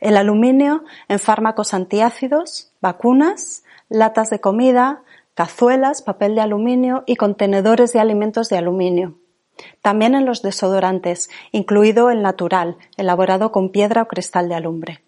El 0.00 0.16
aluminio 0.16 0.84
en 1.08 1.18
fármacos 1.18 1.74
antiácidos, 1.74 2.72
vacunas, 2.80 3.64
latas 3.88 4.30
de 4.30 4.40
comida, 4.40 5.02
cazuelas, 5.34 6.02
papel 6.02 6.34
de 6.34 6.40
aluminio 6.40 7.04
y 7.06 7.16
contenedores 7.16 7.92
de 7.92 8.00
alimentos 8.00 8.48
de 8.48 8.58
aluminio. 8.58 9.18
También 9.82 10.14
en 10.14 10.24
los 10.24 10.42
desodorantes, 10.42 11.30
incluido 11.50 12.10
el 12.10 12.22
natural, 12.22 12.76
elaborado 12.96 13.50
con 13.50 13.70
piedra 13.70 14.02
o 14.02 14.08
cristal 14.08 14.48
de 14.48 14.54
alumbre. 14.54 15.02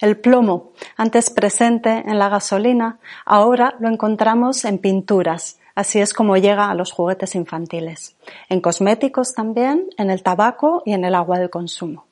El 0.00 0.18
plomo, 0.18 0.72
antes 0.96 1.30
presente 1.30 2.02
en 2.06 2.18
la 2.18 2.28
gasolina, 2.28 2.98
ahora 3.24 3.76
lo 3.78 3.88
encontramos 3.88 4.64
en 4.64 4.78
pinturas, 4.78 5.58
Así 5.74 6.00
es 6.00 6.12
como 6.14 6.36
llega 6.36 6.70
a 6.70 6.74
los 6.74 6.92
juguetes 6.92 7.34
infantiles. 7.34 8.16
En 8.48 8.60
cosméticos 8.60 9.34
también, 9.34 9.88
en 9.98 10.10
el 10.10 10.22
tabaco 10.22 10.82
y 10.84 10.92
en 10.92 11.04
el 11.04 11.14
agua 11.16 11.38
de 11.40 11.50
consumo. 11.50 12.06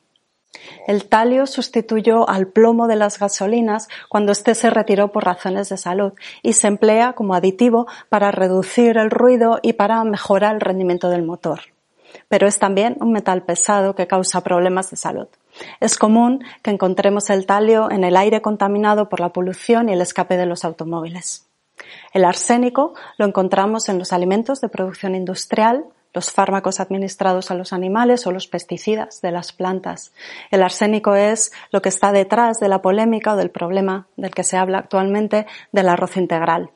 El 0.87 1.09
talio 1.09 1.47
sustituyó 1.47 2.29
al 2.29 2.49
plomo 2.49 2.87
de 2.87 2.97
las 2.97 3.19
gasolinas 3.19 3.89
cuando 4.09 4.33
éste 4.33 4.55
se 4.55 4.69
retiró 4.69 5.13
por 5.13 5.25
razones 5.25 5.69
de 5.69 5.77
salud 5.77 6.13
y 6.43 6.53
se 6.55 6.67
emplea 6.67 7.15
como 7.15 7.35
aditivo 7.35 7.87
para 8.09 8.33
reducir 8.33 8.99
el 8.99 9.11
ruido 9.11 9.61
y 9.63 9.75
para 9.75 10.03
mejorar 10.05 10.57
el 10.57 10.61
rendimiento 10.61 11.09
del 11.09 11.23
motor. 11.23 11.61
Pero 12.29 12.47
es 12.47 12.59
también 12.59 12.97
un 13.01 13.13
metal 13.13 13.45
pesado 13.45 13.95
que 13.95 14.07
causa 14.07 14.43
problemas 14.43 14.91
de 14.91 14.97
salud. 14.97 15.29
Es 15.81 15.99
común 15.99 16.45
que 16.63 16.71
encontremos 16.71 17.31
el 17.31 17.47
talio 17.47 17.91
en 17.91 18.05
el 18.05 18.17
aire 18.17 18.43
contaminado 18.43 19.09
por 19.09 19.21
la 19.21 19.33
polución 19.33 19.89
y 19.89 19.93
el 19.93 20.01
escape 20.01 20.37
de 20.37 20.47
los 20.47 20.65
automóviles. 20.65 21.49
El 22.13 22.25
arsénico 22.25 22.95
lo 23.19 23.27
encontramos 23.27 23.89
en 23.89 23.99
los 23.99 24.13
alimentos 24.13 24.61
de 24.61 24.69
producción 24.69 25.15
industrial, 25.15 25.85
los 26.15 26.31
fármacos 26.31 26.79
administrados 26.81 27.51
a 27.51 27.55
los 27.55 27.73
animales 27.73 28.27
o 28.27 28.33
los 28.33 28.47
pesticidas 28.47 29.23
de 29.23 29.33
las 29.33 29.53
plantas. 29.53 30.13
El 30.51 30.63
arsénico 30.63 31.15
es 31.15 31.53
lo 31.71 31.81
que 31.81 31.89
está 31.89 32.13
detrás 32.13 32.59
de 32.61 32.69
la 32.69 32.83
polémica 32.83 33.33
o 33.33 33.37
del 33.37 33.51
problema 33.51 34.07
del 34.17 34.35
que 34.35 34.45
se 34.45 34.59
habla 34.59 34.79
actualmente 34.79 35.47
del 35.73 35.89
arroz 35.89 36.17
integral. 36.17 36.71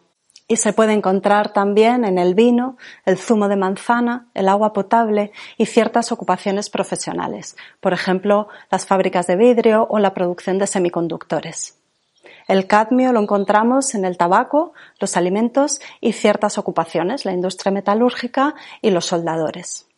Y 0.48 0.56
se 0.56 0.72
puede 0.72 0.92
encontrar 0.92 1.52
también 1.52 2.04
en 2.04 2.18
el 2.18 2.34
vino, 2.34 2.76
el 3.04 3.18
zumo 3.18 3.48
de 3.48 3.56
manzana, 3.56 4.28
el 4.34 4.48
agua 4.48 4.72
potable 4.72 5.32
y 5.56 5.66
ciertas 5.66 6.12
ocupaciones 6.12 6.70
profesionales, 6.70 7.56
por 7.80 7.92
ejemplo, 7.92 8.48
las 8.70 8.86
fábricas 8.86 9.26
de 9.26 9.36
vidrio 9.36 9.86
o 9.90 9.98
la 9.98 10.14
producción 10.14 10.58
de 10.58 10.68
semiconductores. 10.68 11.78
El 12.46 12.68
cadmio 12.68 13.12
lo 13.12 13.20
encontramos 13.20 13.96
en 13.96 14.04
el 14.04 14.16
tabaco, 14.16 14.72
los 15.00 15.16
alimentos 15.16 15.80
y 16.00 16.12
ciertas 16.12 16.58
ocupaciones, 16.58 17.24
la 17.24 17.32
industria 17.32 17.72
metalúrgica 17.72 18.54
y 18.82 18.90
los 18.90 19.06
soldadores. 19.06 19.88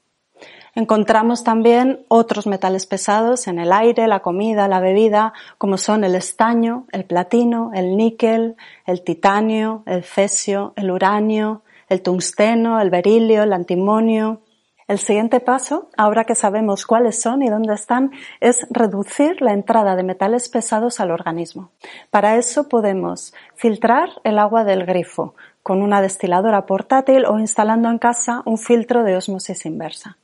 Encontramos 0.78 1.42
también 1.42 2.04
otros 2.06 2.46
metales 2.46 2.86
pesados 2.86 3.48
en 3.48 3.58
el 3.58 3.72
aire, 3.72 4.06
la 4.06 4.20
comida, 4.20 4.68
la 4.68 4.78
bebida, 4.78 5.32
como 5.58 5.76
son 5.76 6.04
el 6.04 6.14
estaño, 6.14 6.86
el 6.92 7.04
platino, 7.04 7.72
el 7.74 7.96
níquel, 7.96 8.54
el 8.86 9.02
titanio, 9.02 9.82
el 9.86 10.04
cesio, 10.04 10.74
el 10.76 10.92
uranio, 10.92 11.62
el 11.88 12.00
tungsteno, 12.00 12.80
el 12.80 12.90
berilio, 12.90 13.42
el 13.42 13.54
antimonio, 13.54 14.42
el 14.86 15.00
siguiente 15.00 15.40
paso, 15.40 15.90
ahora 15.96 16.22
que 16.22 16.36
sabemos 16.36 16.86
cuáles 16.86 17.20
son 17.20 17.42
y 17.42 17.48
dónde 17.48 17.74
están, 17.74 18.12
es 18.38 18.64
reducir 18.70 19.42
la 19.42 19.54
entrada 19.54 19.96
de 19.96 20.04
metales 20.04 20.48
pesados 20.48 21.00
al 21.00 21.10
organismo. 21.10 21.72
Para 22.12 22.36
eso 22.36 22.68
podemos 22.68 23.34
filtrar 23.56 24.10
el 24.22 24.38
agua 24.38 24.62
del 24.62 24.86
grifo 24.86 25.34
con 25.64 25.82
una 25.82 26.00
destiladora 26.00 26.66
portátil 26.66 27.24
o 27.24 27.40
instalando 27.40 27.90
en 27.90 27.98
casa 27.98 28.42
un 28.44 28.58
filtro 28.58 29.02
de 29.02 29.16
osmosis 29.16 29.66
inversa. 29.66 30.18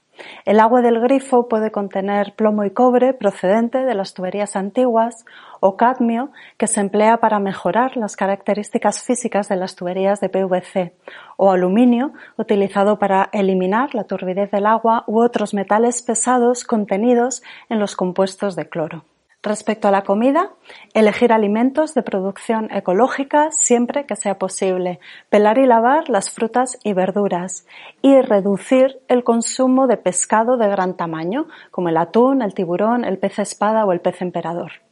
El 0.45 0.61
agua 0.61 0.83
del 0.83 1.01
grifo 1.01 1.49
puede 1.49 1.71
contener 1.71 2.35
plomo 2.35 2.65
y 2.65 2.71
cobre 2.71 3.15
procedente 3.15 3.79
de 3.79 3.95
las 3.95 4.15
tuberías 4.15 4.57
antiguas 4.57 5.25
o 5.61 5.77
cadmio 5.77 6.31
que 6.59 6.67
se 6.67 6.81
emplea 6.81 7.19
para 7.19 7.39
mejorar 7.39 7.97
las 7.97 8.17
características 8.17 9.03
físicas 9.03 9.49
de 9.49 9.57
las 9.57 9.77
tuberías 9.77 10.21
de 10.21 10.29
PVC 10.29 10.93
o 11.37 11.51
aluminio 11.51 12.13
utilizado 12.37 12.99
para 12.99 13.31
eliminar 13.33 13.95
la 13.95 14.05
turbidez 14.05 14.51
del 14.51 14.67
agua 14.67 15.05
u 15.07 15.23
otros 15.23 15.55
metales 15.55 16.03
pesados 16.03 16.65
contenidos 16.65 17.43
en 17.69 17.79
los 17.79 17.97
compuestos 17.97 18.57
de 18.57 18.69
cloro. 18.69 19.05
Respecto 19.45 19.89
a 19.89 19.91
la 19.91 20.05
comida, 20.05 20.53
elegir 20.95 21.31
alimentos 21.31 21.93
de 21.93 22.03
producción 22.03 22.71
ecológica 22.73 23.51
siempre 23.51 24.07
que 24.07 24.17
sea 24.17 24.39
posible, 24.39 25.01
pelar 25.29 25.59
y 25.59 25.67
lavar 25.67 26.09
las 26.09 26.31
frutas 26.31 26.79
y 26.83 26.95
verduras 26.95 27.67
y 28.01 28.23
reducir 28.23 29.03
el 29.07 29.23
consumo 29.23 29.87
de 29.87 29.99
pescado 29.99 30.57
de 30.57 30.69
gran 30.69 30.97
tamaño, 30.97 31.47
como 31.71 31.91
el 31.91 31.99
atún, 31.99 32.41
el 32.41 32.55
tiburón, 32.55 33.05
el 33.05 33.19
pez 33.19 33.39
espada 33.39 33.85
o 33.85 33.93
el 33.93 34.01
pez 34.01 34.23
emperador. 34.23 34.84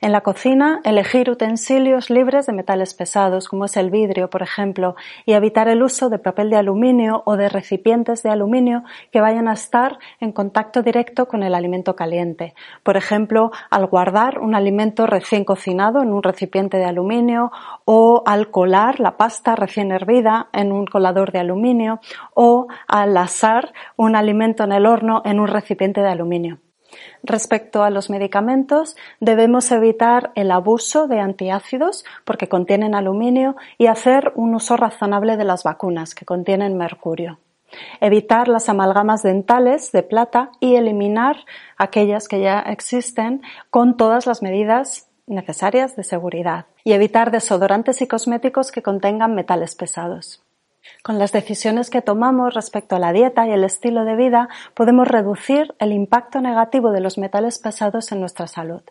En 0.00 0.12
la 0.12 0.22
cocina, 0.22 0.80
elegir 0.84 1.30
utensilios 1.30 2.10
libres 2.10 2.46
de 2.46 2.52
metales 2.52 2.94
pesados, 2.94 3.48
como 3.48 3.64
es 3.64 3.76
el 3.76 3.90
vidrio, 3.90 4.30
por 4.30 4.42
ejemplo, 4.42 4.96
y 5.26 5.32
evitar 5.32 5.68
el 5.68 5.82
uso 5.82 6.08
de 6.08 6.18
papel 6.18 6.50
de 6.50 6.56
aluminio 6.56 7.22
o 7.26 7.36
de 7.36 7.48
recipientes 7.48 8.22
de 8.22 8.30
aluminio 8.30 8.82
que 9.12 9.20
vayan 9.20 9.48
a 9.48 9.52
estar 9.52 9.98
en 10.20 10.32
contacto 10.32 10.82
directo 10.82 11.28
con 11.28 11.42
el 11.42 11.54
alimento 11.54 11.96
caliente. 11.96 12.54
Por 12.82 12.96
ejemplo, 12.96 13.50
al 13.70 13.86
guardar 13.86 14.38
un 14.38 14.54
alimento 14.54 15.06
recién 15.06 15.44
cocinado 15.44 16.02
en 16.02 16.12
un 16.12 16.22
recipiente 16.22 16.76
de 16.76 16.84
aluminio 16.84 17.50
o 17.84 18.22
al 18.26 18.50
colar 18.50 19.00
la 19.00 19.16
pasta 19.16 19.56
recién 19.56 19.92
hervida 19.92 20.48
en 20.52 20.72
un 20.72 20.86
colador 20.86 21.32
de 21.32 21.40
aluminio 21.40 22.00
o 22.34 22.68
al 22.86 23.16
asar 23.16 23.72
un 23.96 24.16
alimento 24.16 24.64
en 24.64 24.72
el 24.72 24.86
horno 24.86 25.22
en 25.24 25.40
un 25.40 25.48
recipiente 25.48 26.00
de 26.00 26.08
aluminio. 26.08 26.58
Respecto 27.22 27.82
a 27.82 27.90
los 27.90 28.10
medicamentos, 28.10 28.96
debemos 29.20 29.70
evitar 29.72 30.32
el 30.34 30.50
abuso 30.50 31.06
de 31.06 31.20
antiácidos 31.20 32.04
porque 32.24 32.48
contienen 32.48 32.94
aluminio 32.94 33.56
y 33.78 33.86
hacer 33.86 34.32
un 34.34 34.54
uso 34.54 34.76
razonable 34.76 35.36
de 35.36 35.44
las 35.44 35.64
vacunas 35.64 36.14
que 36.14 36.24
contienen 36.24 36.76
mercurio. 36.76 37.38
Evitar 38.00 38.48
las 38.48 38.68
amalgamas 38.68 39.22
dentales 39.22 39.92
de 39.92 40.02
plata 40.02 40.50
y 40.58 40.74
eliminar 40.74 41.36
aquellas 41.76 42.26
que 42.26 42.40
ya 42.40 42.60
existen 42.60 43.42
con 43.70 43.96
todas 43.96 44.26
las 44.26 44.42
medidas 44.42 45.08
necesarias 45.26 45.94
de 45.96 46.02
seguridad. 46.02 46.66
Y 46.82 46.92
evitar 46.92 47.30
desodorantes 47.30 48.02
y 48.02 48.08
cosméticos 48.08 48.72
que 48.72 48.82
contengan 48.82 49.34
metales 49.34 49.74
pesados. 49.76 50.42
Con 51.02 51.18
las 51.18 51.32
decisiones 51.32 51.88
que 51.88 52.02
tomamos 52.02 52.54
respecto 52.54 52.96
a 52.96 52.98
la 52.98 53.12
dieta 53.12 53.46
y 53.46 53.52
el 53.52 53.64
estilo 53.64 54.04
de 54.04 54.16
vida 54.16 54.48
podemos 54.74 55.08
reducir 55.08 55.74
el 55.78 55.92
impacto 55.92 56.40
negativo 56.40 56.90
de 56.90 57.00
los 57.00 57.18
metales 57.18 57.58
pesados 57.58 58.12
en 58.12 58.20
nuestra 58.20 58.46
salud. 58.46 58.82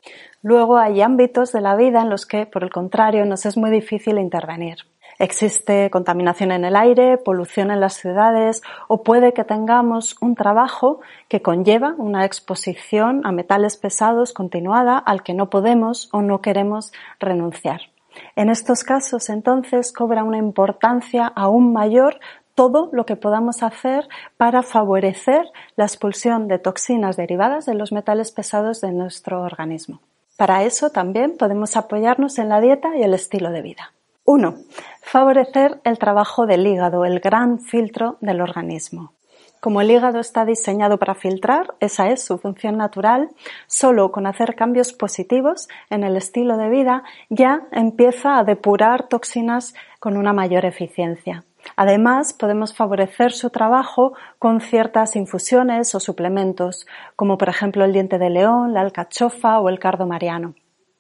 Luego 0.41 0.78
hay 0.78 1.02
ámbitos 1.02 1.52
de 1.52 1.62
la 1.62 1.75
vida 1.75 2.02
en 2.02 2.10
los 2.10 2.25
que, 2.25 2.45
por 2.45 2.63
el 2.63 2.71
contrario, 2.71 3.25
nos 3.25 3.45
es 3.45 3.58
muy 3.58 3.69
difícil 3.69 4.17
intervenir. 4.17 4.78
Existe 5.19 5.89
contaminación 5.89 6.52
en 6.52 6.63
el 6.63 6.75
aire, 6.75 7.17
polución 7.17 7.71
en 7.71 7.82
las 7.82 7.95
ciudades 7.95 8.62
o 8.88 9.04
puede 9.04 9.34
que 9.34 9.43
tengamos 9.43 10.15
un 10.21 10.34
trabajo 10.34 11.02
que 11.28 11.41
conlleva 11.41 11.93
una 11.97 12.25
exposición 12.25 13.21
a 13.25 13.32
metales 13.32 13.75
pesados 13.75 14.32
continuada 14.32 14.97
al 14.97 15.21
que 15.21 15.34
no 15.34 15.49
podemos 15.49 16.10
o 16.13 16.21
no 16.21 16.41
queremos 16.41 16.93
renunciar. 17.19 17.82
En 18.35 18.49
estos 18.49 18.83
casos, 18.83 19.29
entonces, 19.29 19.91
cobra 19.93 20.23
una 20.23 20.37
importancia 20.37 21.27
aún 21.27 21.73
mayor 21.73 22.19
todo 22.55 22.89
lo 22.91 23.05
que 23.05 23.15
podamos 23.15 23.63
hacer 23.63 24.07
para 24.35 24.63
favorecer 24.63 25.45
la 25.75 25.85
expulsión 25.85 26.47
de 26.47 26.59
toxinas 26.59 27.15
derivadas 27.15 27.65
de 27.65 27.73
los 27.73 27.91
metales 27.91 28.31
pesados 28.31 28.81
de 28.81 28.91
nuestro 28.91 29.41
organismo. 29.43 30.01
Para 30.35 30.63
eso 30.63 30.89
también 30.89 31.37
podemos 31.37 31.77
apoyarnos 31.77 32.37
en 32.37 32.49
la 32.49 32.59
dieta 32.59 32.97
y 32.97 33.03
el 33.03 33.13
estilo 33.13 33.51
de 33.51 33.61
vida. 33.61 33.93
1. 34.25 34.55
Favorecer 35.01 35.79
el 35.83 35.97
trabajo 35.97 36.45
del 36.45 36.67
hígado, 36.67 37.05
el 37.05 37.19
gran 37.19 37.59
filtro 37.59 38.17
del 38.21 38.41
organismo. 38.41 39.13
Como 39.59 39.81
el 39.81 39.91
hígado 39.91 40.19
está 40.19 40.45
diseñado 40.45 40.97
para 40.99 41.15
filtrar, 41.15 41.75
esa 41.81 42.09
es 42.09 42.23
su 42.23 42.37
función 42.37 42.77
natural, 42.77 43.29
solo 43.67 44.11
con 44.11 44.25
hacer 44.25 44.55
cambios 44.55 44.93
positivos 44.93 45.67
en 45.89 46.05
el 46.05 46.15
estilo 46.15 46.55
de 46.55 46.69
vida 46.69 47.03
ya 47.29 47.67
empieza 47.71 48.37
a 48.37 48.45
depurar 48.45 49.09
toxinas 49.09 49.73
con 49.99 50.15
una 50.15 50.31
mayor 50.31 50.63
eficiencia. 50.63 51.43
Además, 51.75 52.31
podemos 52.31 52.73
favorecer 52.73 53.33
su 53.33 53.49
trabajo 53.49 54.13
con 54.39 54.61
ciertas 54.61 55.17
infusiones 55.17 55.93
o 55.93 55.99
suplementos, 55.99 56.87
como 57.17 57.37
por 57.37 57.49
ejemplo 57.49 57.83
el 57.83 57.91
diente 57.91 58.17
de 58.17 58.29
león, 58.29 58.73
la 58.73 58.81
alcachofa 58.81 59.59
o 59.59 59.67
el 59.67 59.77
cardo 59.77 60.05
mariano. 60.05 60.55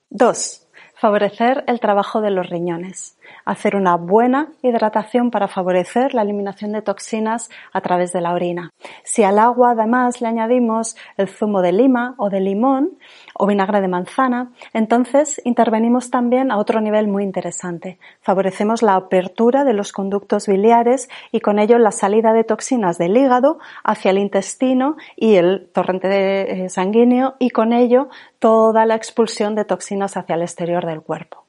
2. 0.09 0.67
Favorecer 0.95 1.63
el 1.67 1.79
trabajo 1.79 2.19
de 2.19 2.31
los 2.31 2.49
riñones 2.49 3.18
hacer 3.45 3.75
una 3.75 3.95
buena 3.95 4.49
hidratación 4.61 5.31
para 5.31 5.47
favorecer 5.47 6.13
la 6.13 6.21
eliminación 6.21 6.71
de 6.71 6.81
toxinas 6.81 7.49
a 7.73 7.81
través 7.81 8.11
de 8.13 8.21
la 8.21 8.33
orina. 8.33 8.71
Si 9.03 9.23
al 9.23 9.39
agua 9.39 9.71
además 9.71 10.21
le 10.21 10.27
añadimos 10.27 10.95
el 11.17 11.27
zumo 11.27 11.61
de 11.61 11.71
lima 11.71 12.15
o 12.17 12.29
de 12.29 12.39
limón 12.39 12.97
o 13.33 13.47
vinagre 13.47 13.81
de 13.81 13.87
manzana, 13.87 14.51
entonces 14.73 15.41
intervenimos 15.45 16.09
también 16.09 16.51
a 16.51 16.57
otro 16.57 16.81
nivel 16.81 17.07
muy 17.07 17.23
interesante. 17.23 17.99
Favorecemos 18.21 18.81
la 18.81 18.95
apertura 18.95 19.63
de 19.63 19.73
los 19.73 19.91
conductos 19.91 20.47
biliares 20.47 21.09
y 21.31 21.39
con 21.39 21.59
ello 21.59 21.77
la 21.77 21.91
salida 21.91 22.33
de 22.33 22.43
toxinas 22.43 22.97
del 22.97 23.17
hígado 23.17 23.59
hacia 23.83 24.11
el 24.11 24.17
intestino 24.17 24.95
y 25.15 25.35
el 25.35 25.69
torrente 25.73 26.65
eh, 26.65 26.69
sanguíneo 26.69 27.35
y 27.39 27.49
con 27.49 27.73
ello 27.73 28.09
toda 28.39 28.85
la 28.85 28.95
expulsión 28.95 29.55
de 29.55 29.65
toxinas 29.65 30.17
hacia 30.17 30.35
el 30.35 30.41
exterior 30.41 30.85
del 30.85 31.01
cuerpo. 31.01 31.48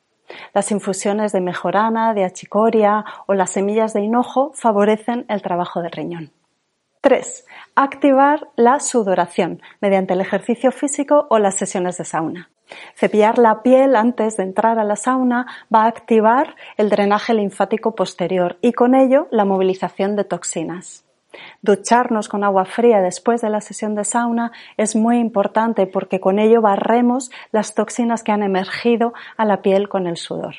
Las 0.55 0.71
infusiones 0.71 1.33
de 1.33 1.41
mejorana, 1.41 2.15
de 2.15 2.25
achicoria 2.25 3.05
o 3.27 3.35
las 3.35 3.51
semillas 3.51 3.93
de 3.93 4.03
hinojo 4.03 4.53
favorecen 4.55 5.27
el 5.29 5.43
trabajo 5.43 5.83
del 5.83 5.93
riñón. 5.93 6.33
3. 7.01 7.47
Activar 7.77 8.49
la 8.57 8.79
sudoración 8.79 9.63
mediante 9.81 10.15
el 10.15 10.21
ejercicio 10.21 10.71
físico 10.71 11.27
o 11.31 11.39
las 11.39 11.55
sesiones 11.55 11.97
de 11.97 12.05
sauna. 12.05 12.51
Cepillar 12.95 13.39
la 13.39 13.63
piel 13.63 13.97
antes 13.97 14.37
de 14.37 14.45
entrar 14.45 14.79
a 14.79 14.85
la 14.85 14.97
sauna 14.97 15.47
va 15.75 15.85
a 15.85 15.89
activar 15.89 16.57
el 16.77 16.91
drenaje 16.91 17.35
linfático 17.35 17.95
posterior 17.95 18.59
y 18.61 18.73
con 18.73 18.95
ello 18.95 19.29
la 19.31 19.45
movilización 19.45 20.15
de 20.15 20.25
toxinas. 20.25 21.05
Ducharnos 21.63 22.29
con 22.29 22.45
agua 22.45 22.65
fría 22.65 23.01
después 23.01 23.41
de 23.41 23.51
la 23.51 23.61
sesión 23.61 23.95
de 23.95 24.05
sauna 24.05 24.53
es 24.77 24.97
muy 24.97 25.19
importante 25.19 25.87
porque 25.87 26.21
con 26.21 26.39
ello 26.39 26.61
barremos 26.61 27.31
las 27.53 27.75
toxinas 27.75 28.23
que 28.23 28.33
han 28.33 28.43
emergido 28.43 29.13
a 29.37 29.45
la 29.45 29.63
piel 29.63 29.89
con 29.89 30.07
el 30.07 30.17
sudor. 30.17 30.57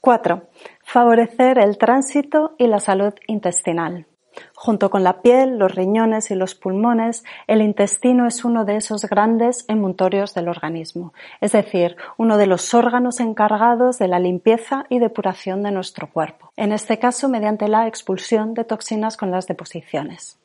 4. 0.00 0.42
Favorecer 0.84 1.58
el 1.58 1.76
tránsito 1.76 2.54
y 2.58 2.66
la 2.66 2.80
salud 2.80 3.14
intestinal. 3.26 4.06
Junto 4.54 4.90
con 4.90 5.04
la 5.04 5.22
piel, 5.22 5.58
los 5.58 5.74
riñones 5.74 6.30
y 6.30 6.34
los 6.34 6.54
pulmones, 6.54 7.24
el 7.46 7.62
intestino 7.62 8.26
es 8.26 8.44
uno 8.44 8.64
de 8.64 8.76
esos 8.76 9.04
grandes 9.04 9.64
emuntorios 9.68 10.34
del 10.34 10.48
organismo, 10.48 11.12
es 11.40 11.52
decir, 11.52 11.96
uno 12.16 12.36
de 12.36 12.46
los 12.46 12.74
órganos 12.74 13.20
encargados 13.20 13.98
de 13.98 14.08
la 14.08 14.18
limpieza 14.18 14.84
y 14.88 14.98
depuración 14.98 15.62
de 15.62 15.72
nuestro 15.72 16.10
cuerpo, 16.10 16.52
en 16.56 16.72
este 16.72 16.98
caso 16.98 17.28
mediante 17.28 17.68
la 17.68 17.86
expulsión 17.86 18.54
de 18.54 18.64
toxinas 18.64 19.16
con 19.16 19.30
las 19.30 19.46
deposiciones. 19.46 20.38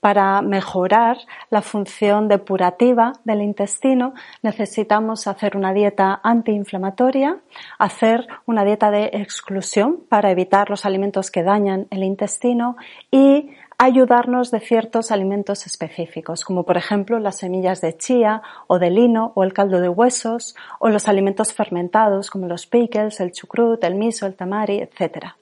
Para 0.00 0.42
mejorar 0.42 1.18
la 1.50 1.62
función 1.62 2.28
depurativa 2.28 3.12
del 3.24 3.42
intestino 3.42 4.14
necesitamos 4.42 5.26
hacer 5.26 5.56
una 5.56 5.72
dieta 5.72 6.20
antiinflamatoria, 6.22 7.38
hacer 7.78 8.26
una 8.46 8.64
dieta 8.64 8.90
de 8.90 9.10
exclusión 9.12 10.00
para 10.08 10.30
evitar 10.30 10.70
los 10.70 10.84
alimentos 10.84 11.30
que 11.30 11.42
dañan 11.42 11.86
el 11.90 12.04
intestino 12.04 12.76
y 13.10 13.50
ayudarnos 13.78 14.50
de 14.50 14.60
ciertos 14.60 15.10
alimentos 15.10 15.66
específicos, 15.66 16.44
como 16.44 16.64
por 16.64 16.76
ejemplo 16.76 17.18
las 17.18 17.38
semillas 17.38 17.80
de 17.80 17.96
chía 17.96 18.42
o 18.66 18.78
de 18.78 18.90
lino 18.90 19.32
o 19.34 19.44
el 19.44 19.52
caldo 19.52 19.80
de 19.80 19.88
huesos 19.88 20.56
o 20.80 20.88
los 20.88 21.08
alimentos 21.08 21.52
fermentados 21.52 22.30
como 22.30 22.46
los 22.46 22.66
pickles, 22.66 23.20
el 23.20 23.32
chucrut, 23.32 23.82
el 23.84 23.94
miso, 23.94 24.26
el 24.26 24.34
tamari, 24.34 24.78
etc. 24.78 25.34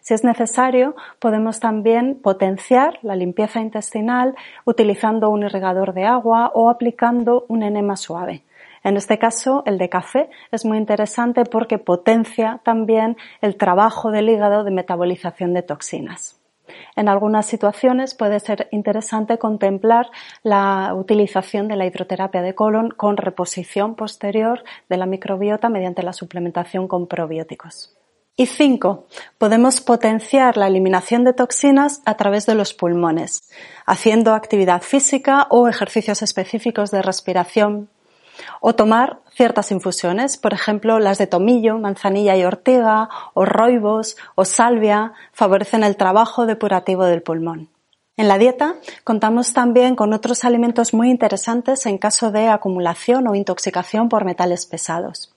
Si 0.00 0.14
es 0.14 0.24
necesario, 0.24 0.94
podemos 1.18 1.60
también 1.60 2.20
potenciar 2.22 2.98
la 3.02 3.16
limpieza 3.16 3.60
intestinal 3.60 4.34
utilizando 4.64 5.30
un 5.30 5.42
irrigador 5.42 5.94
de 5.94 6.04
agua 6.04 6.50
o 6.54 6.70
aplicando 6.70 7.44
un 7.48 7.62
enema 7.62 7.96
suave. 7.96 8.44
En 8.82 8.96
este 8.96 9.18
caso, 9.18 9.62
el 9.66 9.76
de 9.78 9.88
café 9.88 10.30
es 10.50 10.64
muy 10.64 10.78
interesante 10.78 11.44
porque 11.44 11.78
potencia 11.78 12.60
también 12.64 13.16
el 13.42 13.56
trabajo 13.56 14.10
del 14.10 14.28
hígado 14.30 14.64
de 14.64 14.70
metabolización 14.70 15.52
de 15.52 15.62
toxinas. 15.62 16.40
En 16.96 17.08
algunas 17.08 17.46
situaciones 17.46 18.14
puede 18.14 18.40
ser 18.40 18.68
interesante 18.70 19.38
contemplar 19.38 20.10
la 20.42 20.94
utilización 20.94 21.68
de 21.68 21.76
la 21.76 21.86
hidroterapia 21.86 22.42
de 22.42 22.54
colon 22.54 22.90
con 22.90 23.16
reposición 23.16 23.96
posterior 23.96 24.62
de 24.88 24.96
la 24.96 25.06
microbiota 25.06 25.68
mediante 25.68 26.02
la 26.02 26.12
suplementación 26.12 26.88
con 26.88 27.06
probióticos. 27.06 27.99
Y 28.40 28.46
cinco, 28.46 29.04
podemos 29.36 29.82
potenciar 29.82 30.56
la 30.56 30.66
eliminación 30.66 31.24
de 31.24 31.34
toxinas 31.34 32.00
a 32.06 32.16
través 32.16 32.46
de 32.46 32.54
los 32.54 32.72
pulmones, 32.72 33.42
haciendo 33.84 34.32
actividad 34.32 34.80
física 34.80 35.46
o 35.50 35.68
ejercicios 35.68 36.22
específicos 36.22 36.90
de 36.90 37.02
respiración 37.02 37.90
o 38.62 38.74
tomar 38.74 39.18
ciertas 39.34 39.70
infusiones, 39.72 40.38
por 40.38 40.54
ejemplo, 40.54 41.00
las 41.00 41.18
de 41.18 41.26
tomillo, 41.26 41.76
manzanilla 41.76 42.34
y 42.34 42.44
ortiga, 42.44 43.10
o 43.34 43.44
roibos 43.44 44.16
o 44.36 44.46
salvia, 44.46 45.12
favorecen 45.34 45.84
el 45.84 45.96
trabajo 45.96 46.46
depurativo 46.46 47.04
del 47.04 47.20
pulmón. 47.20 47.68
En 48.16 48.26
la 48.26 48.38
dieta 48.38 48.76
contamos 49.04 49.52
también 49.52 49.96
con 49.96 50.14
otros 50.14 50.46
alimentos 50.46 50.94
muy 50.94 51.10
interesantes 51.10 51.84
en 51.84 51.98
caso 51.98 52.30
de 52.30 52.48
acumulación 52.48 53.28
o 53.28 53.34
intoxicación 53.34 54.08
por 54.08 54.24
metales 54.24 54.64
pesados. 54.64 55.30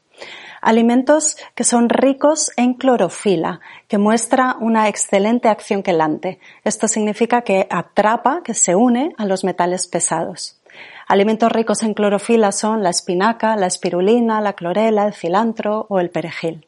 Alimentos 0.66 1.36
que 1.56 1.66
son 1.66 1.90
ricos 1.90 2.54
en 2.56 2.76
clorofila, 2.76 3.60
que 3.90 3.98
muestra 3.98 4.56
una 4.62 4.88
excelente 4.88 5.50
acción 5.50 5.84
quelante. 5.84 6.40
Esto 6.64 6.88
significa 6.88 7.42
que 7.42 7.68
atrapa, 7.70 8.44
que 8.46 8.54
se 8.54 8.74
une 8.74 9.14
a 9.18 9.26
los 9.26 9.44
metales 9.44 9.88
pesados. 9.88 10.62
Alimentos 11.06 11.52
ricos 11.52 11.84
en 11.84 11.94
clorofila 11.94 12.54
son 12.54 12.82
la 12.82 12.92
espinaca, 12.92 13.58
la 13.58 13.68
espirulina, 13.68 14.40
la 14.40 14.54
clorela, 14.54 15.06
el 15.06 15.14
cilantro 15.14 15.86
o 15.90 16.00
el 16.00 16.10
perejil. 16.10 16.66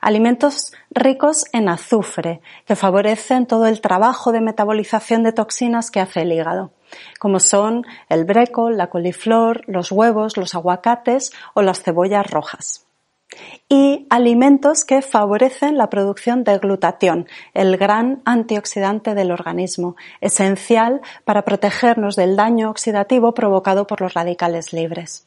Alimentos 0.00 0.72
ricos 0.90 1.46
en 1.52 1.68
azufre, 1.68 2.40
que 2.66 2.76
favorecen 2.76 3.46
todo 3.46 3.66
el 3.66 3.80
trabajo 3.80 4.30
de 4.30 4.42
metabolización 4.42 5.24
de 5.24 5.32
toxinas 5.32 5.90
que 5.90 5.98
hace 5.98 6.22
el 6.22 6.30
hígado 6.30 6.70
como 7.18 7.40
son 7.40 7.86
el 8.10 8.26
brécol, 8.26 8.76
la 8.76 8.90
coliflor, 8.90 9.62
los 9.66 9.90
huevos, 9.90 10.36
los 10.36 10.54
aguacates 10.54 11.32
o 11.54 11.62
las 11.62 11.82
cebollas 11.82 12.30
rojas 12.30 12.84
y 13.68 14.06
alimentos 14.10 14.84
que 14.84 15.02
favorecen 15.02 15.78
la 15.78 15.90
producción 15.90 16.44
de 16.44 16.58
glutatión, 16.58 17.26
el 17.54 17.76
gran 17.76 18.22
antioxidante 18.24 19.14
del 19.14 19.30
organismo, 19.30 19.96
esencial 20.20 21.00
para 21.24 21.44
protegernos 21.44 22.16
del 22.16 22.36
daño 22.36 22.70
oxidativo 22.70 23.34
provocado 23.34 23.86
por 23.86 24.00
los 24.00 24.14
radicales 24.14 24.72
libres. 24.72 25.26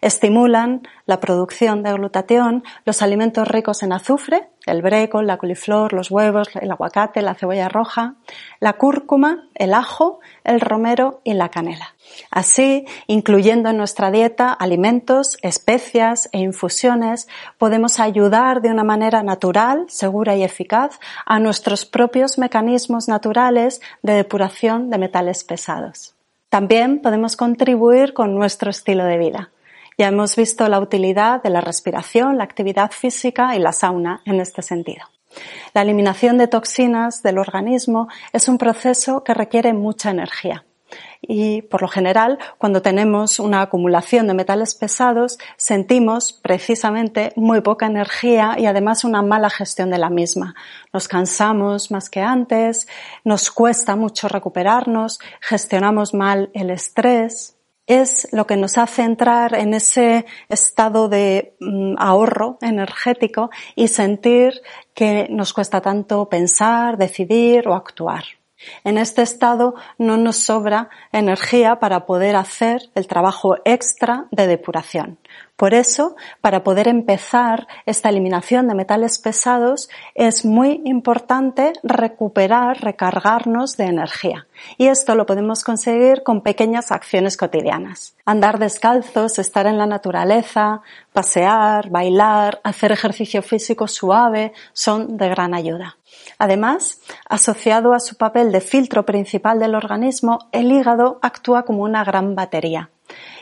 Estimulan 0.00 0.82
la 1.06 1.20
producción 1.20 1.82
de 1.82 1.92
glutatión 1.92 2.64
los 2.84 3.02
alimentos 3.02 3.48
ricos 3.48 3.82
en 3.82 3.92
azufre, 3.92 4.48
el 4.66 4.82
brécol, 4.82 5.26
la 5.26 5.36
coliflor, 5.36 5.92
los 5.92 6.10
huevos, 6.10 6.48
el 6.54 6.70
aguacate, 6.70 7.22
la 7.22 7.34
cebolla 7.34 7.68
roja, 7.68 8.14
la 8.60 8.74
cúrcuma, 8.74 9.48
el 9.54 9.74
ajo, 9.74 10.20
el 10.42 10.60
romero 10.60 11.20
y 11.24 11.34
la 11.34 11.50
canela. 11.50 11.94
Así, 12.30 12.86
incluyendo 13.06 13.70
en 13.70 13.76
nuestra 13.76 14.10
dieta 14.10 14.52
alimentos, 14.52 15.38
especias 15.42 16.28
e 16.32 16.38
infusiones, 16.38 17.28
podemos 17.58 18.00
ayudar 18.00 18.62
de 18.62 18.70
una 18.70 18.84
manera 18.84 19.22
natural, 19.22 19.84
segura 19.88 20.36
y 20.36 20.42
eficaz 20.42 20.98
a 21.26 21.38
nuestros 21.38 21.84
propios 21.84 22.38
mecanismos 22.38 23.08
naturales 23.08 23.80
de 24.02 24.14
depuración 24.14 24.90
de 24.90 24.98
metales 24.98 25.44
pesados. 25.44 26.13
También 26.54 27.00
podemos 27.00 27.36
contribuir 27.36 28.14
con 28.14 28.36
nuestro 28.36 28.70
estilo 28.70 29.04
de 29.06 29.18
vida. 29.18 29.50
Ya 29.98 30.06
hemos 30.06 30.36
visto 30.36 30.68
la 30.68 30.78
utilidad 30.78 31.42
de 31.42 31.50
la 31.50 31.60
respiración, 31.60 32.38
la 32.38 32.44
actividad 32.44 32.92
física 32.92 33.56
y 33.56 33.58
la 33.58 33.72
sauna 33.72 34.20
en 34.24 34.38
este 34.38 34.62
sentido. 34.62 35.04
La 35.72 35.82
eliminación 35.82 36.38
de 36.38 36.46
toxinas 36.46 37.24
del 37.24 37.38
organismo 37.38 38.06
es 38.32 38.46
un 38.46 38.58
proceso 38.58 39.24
que 39.24 39.34
requiere 39.34 39.72
mucha 39.72 40.12
energía. 40.12 40.64
Y 41.28 41.62
por 41.62 41.82
lo 41.82 41.88
general, 41.88 42.38
cuando 42.58 42.82
tenemos 42.82 43.38
una 43.38 43.62
acumulación 43.62 44.26
de 44.26 44.34
metales 44.34 44.74
pesados, 44.74 45.38
sentimos 45.56 46.32
precisamente 46.32 47.32
muy 47.36 47.60
poca 47.60 47.86
energía 47.86 48.56
y 48.58 48.66
además 48.66 49.04
una 49.04 49.22
mala 49.22 49.50
gestión 49.50 49.90
de 49.90 49.98
la 49.98 50.10
misma. 50.10 50.54
Nos 50.92 51.08
cansamos 51.08 51.90
más 51.90 52.10
que 52.10 52.20
antes, 52.20 52.86
nos 53.24 53.50
cuesta 53.50 53.96
mucho 53.96 54.28
recuperarnos, 54.28 55.18
gestionamos 55.40 56.14
mal 56.14 56.50
el 56.54 56.70
estrés, 56.70 57.54
es 57.86 58.28
lo 58.32 58.46
que 58.46 58.56
nos 58.56 58.78
hace 58.78 59.02
entrar 59.02 59.54
en 59.54 59.74
ese 59.74 60.24
estado 60.48 61.08
de 61.08 61.54
mm, 61.60 61.96
ahorro 61.98 62.58
energético 62.62 63.50
y 63.76 63.88
sentir 63.88 64.62
que 64.94 65.26
nos 65.30 65.52
cuesta 65.52 65.80
tanto 65.80 66.28
pensar, 66.28 66.96
decidir 66.96 67.68
o 67.68 67.74
actuar. 67.74 68.24
En 68.84 68.98
este 68.98 69.22
estado 69.22 69.74
no 69.98 70.16
nos 70.16 70.36
sobra 70.36 70.88
energía 71.12 71.78
para 71.78 72.06
poder 72.06 72.36
hacer 72.36 72.90
el 72.94 73.06
trabajo 73.06 73.56
extra 73.64 74.26
de 74.30 74.46
depuración. 74.46 75.18
Por 75.56 75.72
eso, 75.72 76.16
para 76.40 76.64
poder 76.64 76.88
empezar 76.88 77.68
esta 77.86 78.08
eliminación 78.08 78.66
de 78.66 78.74
metales 78.74 79.20
pesados, 79.20 79.88
es 80.16 80.44
muy 80.44 80.82
importante 80.84 81.74
recuperar, 81.84 82.82
recargarnos 82.82 83.76
de 83.76 83.84
energía. 83.84 84.48
Y 84.78 84.88
esto 84.88 85.14
lo 85.14 85.26
podemos 85.26 85.62
conseguir 85.62 86.24
con 86.24 86.40
pequeñas 86.40 86.90
acciones 86.90 87.36
cotidianas. 87.36 88.16
Andar 88.24 88.58
descalzos, 88.58 89.38
estar 89.38 89.68
en 89.68 89.78
la 89.78 89.86
naturaleza, 89.86 90.82
pasear, 91.12 91.88
bailar, 91.88 92.60
hacer 92.64 92.90
ejercicio 92.90 93.40
físico 93.40 93.86
suave 93.86 94.52
son 94.72 95.16
de 95.16 95.28
gran 95.28 95.54
ayuda. 95.54 95.98
Además, 96.38 97.00
asociado 97.28 97.92
a 97.92 98.00
su 98.00 98.16
papel 98.16 98.50
de 98.50 98.60
filtro 98.60 99.06
principal 99.06 99.60
del 99.60 99.76
organismo, 99.76 100.48
el 100.50 100.72
hígado 100.72 101.20
actúa 101.22 101.64
como 101.64 101.84
una 101.84 102.02
gran 102.02 102.34
batería. 102.34 102.90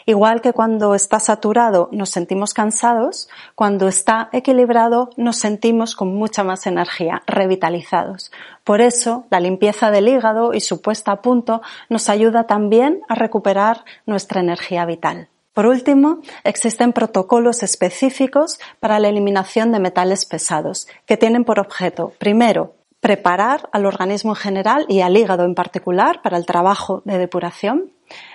Igual 0.07 0.41
que 0.41 0.53
cuando 0.53 0.95
está 0.95 1.21
saturado 1.21 1.89
nos 1.93 2.11
sentimos 2.11 2.55
cansados, 2.55 3.29
cuando 3.55 3.89
está 3.89 4.29
equilibrado 4.33 5.11
nos 5.17 5.37
sentimos 5.37 5.95
con 5.95 6.15
mucha 6.15 6.45
más 6.45 6.67
energía, 6.67 7.23
revitalizados. 7.27 8.33
Por 8.65 8.81
eso, 8.81 9.27
la 9.31 9.41
limpieza 9.41 9.91
del 9.91 10.09
hígado 10.09 10.55
y 10.55 10.61
su 10.61 10.81
puesta 10.81 11.13
a 11.13 11.23
punto 11.23 11.63
nos 11.89 12.09
ayuda 12.09 12.45
también 12.45 13.03
a 13.09 13.15
recuperar 13.15 13.85
nuestra 14.07 14.41
energía 14.41 14.85
vital. 14.87 15.29
Por 15.55 15.67
último, 15.67 16.21
existen 16.45 16.93
protocolos 16.95 17.63
específicos 17.63 18.59
para 18.81 18.99
la 18.99 19.09
eliminación 19.09 19.71
de 19.71 19.81
metales 19.81 20.25
pesados, 20.25 20.89
que 21.05 21.19
tienen 21.19 21.45
por 21.45 21.61
objeto, 21.61 22.13
primero, 22.19 22.75
preparar 23.03 23.69
al 23.73 23.85
organismo 23.85 24.31
en 24.31 24.37
general 24.37 24.87
y 24.89 25.01
al 25.01 25.17
hígado 25.17 25.45
en 25.45 25.57
particular 25.57 26.23
para 26.23 26.37
el 26.37 26.47
trabajo 26.47 27.03
de 27.05 27.19
depuración. 27.19 27.91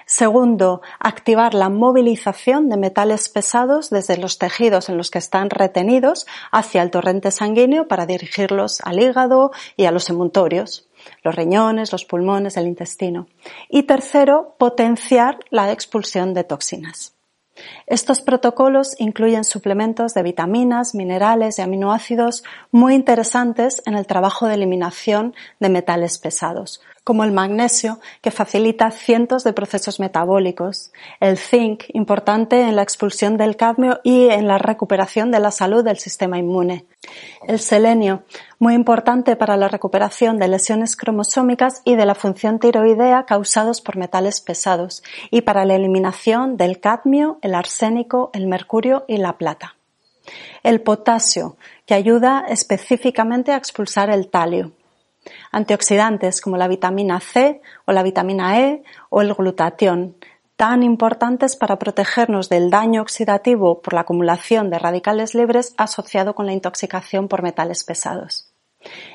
Segundo, 0.06 0.82
activar 1.00 1.54
la 1.54 1.70
movilización 1.70 2.68
de 2.68 2.76
metales 2.76 3.30
pesados 3.30 3.90
desde 3.90 4.18
los 4.18 4.38
tejidos 4.38 4.90
en 4.90 4.98
los 4.98 5.10
que 5.10 5.20
están 5.20 5.50
retenidos 5.50 6.28
hacia 6.52 6.82
el 6.82 6.92
torrente 6.92 7.32
sanguíneo 7.32 7.88
para 7.88 8.06
dirigirlos 8.06 8.82
al 8.82 9.00
hígado 9.00 9.52
y 9.78 9.86
a 9.86 9.92
los 9.92 10.10
emuntorios, 10.10 10.90
los 11.24 11.34
riñones, 11.34 11.94
los 11.94 12.04
pulmones, 12.04 12.58
el 12.58 12.68
intestino. 12.68 13.28
Y 13.70 13.84
tercero, 13.84 14.56
potenciar 14.60 15.40
la 15.50 15.72
expulsión 15.72 16.34
de 16.34 16.44
toxinas. 16.44 17.17
Estos 17.86 18.22
protocolos 18.22 18.96
incluyen 19.00 19.44
suplementos 19.44 20.14
de 20.14 20.24
vitaminas, 20.24 20.96
minerales 20.96 21.60
y 21.60 21.62
aminoácidos 21.62 22.44
muy 22.72 22.96
interesantes 22.96 23.82
en 23.86 23.96
el 23.96 24.08
trabajo 24.08 24.48
de 24.48 24.56
eliminación 24.56 25.36
de 25.60 25.70
metales 25.70 26.18
pesados, 26.18 26.82
como 27.08 27.24
el 27.24 27.32
magnesio, 27.32 28.02
que 28.22 28.32
facilita 28.32 28.92
cientos 28.92 29.46
de 29.46 29.54
procesos 29.54 29.98
metabólicos, 29.98 30.92
el 31.22 31.38
zinc, 31.38 31.86
importante 31.94 32.60
en 32.64 32.76
la 32.76 32.82
expulsión 32.82 33.38
del 33.38 33.56
cadmio 33.56 34.02
y 34.04 34.28
en 34.28 34.46
la 34.46 34.58
recuperación 34.58 35.32
de 35.32 35.40
la 35.40 35.52
salud 35.52 35.86
del 35.86 36.00
sistema 36.00 36.38
inmune, 36.38 36.86
el 37.48 37.60
selenio, 37.60 38.24
muy 38.60 38.74
importante 38.74 39.38
para 39.38 39.56
la 39.56 39.70
recuperación 39.70 40.38
de 40.38 40.50
lesiones 40.50 40.98
cromosómicas 40.98 41.82
y 41.86 41.96
de 41.96 42.06
la 42.06 42.14
función 42.14 42.60
tiroidea 42.60 43.24
causados 43.24 43.80
por 43.80 43.96
metales 43.96 44.42
pesados, 44.42 45.02
y 45.32 45.44
para 45.44 45.64
la 45.64 45.76
eliminación 45.76 46.58
del 46.58 46.82
cadmio, 46.82 47.40
el 47.42 47.56
arsénico, 47.56 48.32
el 48.34 48.48
mercurio 48.48 49.06
y 49.08 49.16
la 49.16 49.38
plata. 49.38 49.78
El 50.62 50.82
potasio, 50.82 51.56
que 51.86 51.94
ayuda 51.94 52.44
específicamente 52.50 53.54
a 53.54 53.56
expulsar 53.56 54.10
el 54.10 54.28
talio 54.28 54.74
antioxidantes 55.52 56.42
como 56.42 56.58
la 56.58 56.68
vitamina 56.68 57.20
C 57.20 57.62
o 57.86 57.92
la 57.92 58.04
vitamina 58.04 58.60
E 58.60 58.84
o 59.10 59.22
el 59.22 59.34
glutatión, 59.34 60.16
tan 60.58 60.82
importantes 60.82 61.56
para 61.56 61.78
protegernos 61.78 62.50
del 62.50 62.72
daño 62.72 63.02
oxidativo 63.04 63.80
por 63.82 63.94
la 63.94 64.02
acumulación 64.02 64.72
de 64.72 64.80
radicales 64.80 65.36
libres 65.36 65.74
asociado 65.78 66.34
con 66.34 66.48
la 66.48 66.54
intoxicación 66.54 67.28
por 67.28 67.44
metales 67.44 67.84
pesados. 67.84 68.52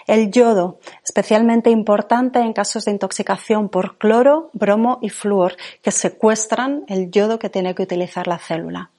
El 0.06 0.30
yodo, 0.30 0.78
especialmente 1.04 1.70
importante 1.70 2.38
en 2.38 2.52
casos 2.52 2.84
de 2.84 2.92
intoxicación 2.92 3.68
por 3.68 3.98
cloro, 3.98 4.50
bromo 4.52 4.98
y 5.02 5.08
flúor, 5.08 5.56
que 5.82 5.90
secuestran 5.90 6.84
el 6.88 7.10
yodo 7.10 7.38
que 7.38 7.50
tiene 7.50 7.74
que 7.74 7.82
utilizar 7.82 8.28
la 8.28 8.38
célula 8.38 8.91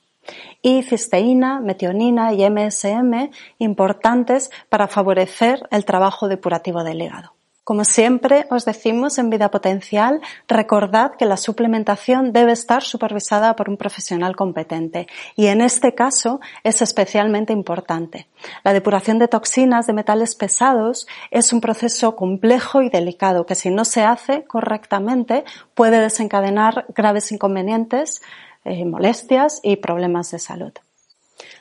y 0.62 0.84
cisteína, 0.84 1.60
metionina 1.60 2.34
y 2.34 2.50
MSM 2.50 3.30
importantes 3.60 4.52
para 4.70 4.88
favorecer 4.88 5.68
el 5.72 5.86
trabajo 5.86 6.28
depurativo 6.28 6.84
del 6.84 7.02
hígado. 7.02 7.34
Como 7.66 7.86
siempre 7.86 8.46
os 8.50 8.66
decimos 8.66 9.18
en 9.18 9.30
Vida 9.30 9.50
Potencial, 9.50 10.20
recordad 10.50 11.14
que 11.18 11.26
la 11.26 11.38
suplementación 11.38 12.34
debe 12.34 12.52
estar 12.52 12.84
supervisada 12.84 13.56
por 13.56 13.70
un 13.70 13.78
profesional 13.78 14.36
competente 14.36 15.08
y 15.38 15.48
en 15.48 15.62
este 15.62 15.96
caso 15.96 16.42
es 16.66 16.82
especialmente 16.82 17.54
importante. 17.54 18.28
La 18.66 18.74
depuración 18.74 19.18
de 19.18 19.30
toxinas 19.30 19.88
de 19.88 19.94
metales 19.94 20.36
pesados 20.36 21.08
es 21.32 21.54
un 21.54 21.62
proceso 21.62 22.18
complejo 22.18 22.82
y 22.82 22.90
delicado 22.90 23.46
que 23.46 23.56
si 23.56 23.70
no 23.70 23.86
se 23.86 24.04
hace 24.04 24.44
correctamente 24.44 25.46
puede 25.74 26.02
desencadenar 26.02 26.86
graves 26.94 27.32
inconvenientes 27.32 28.22
eh, 28.66 28.86
molestias 28.86 29.60
y 29.64 29.78
problemas 29.78 30.32
de 30.32 30.40
salud. 30.40 30.74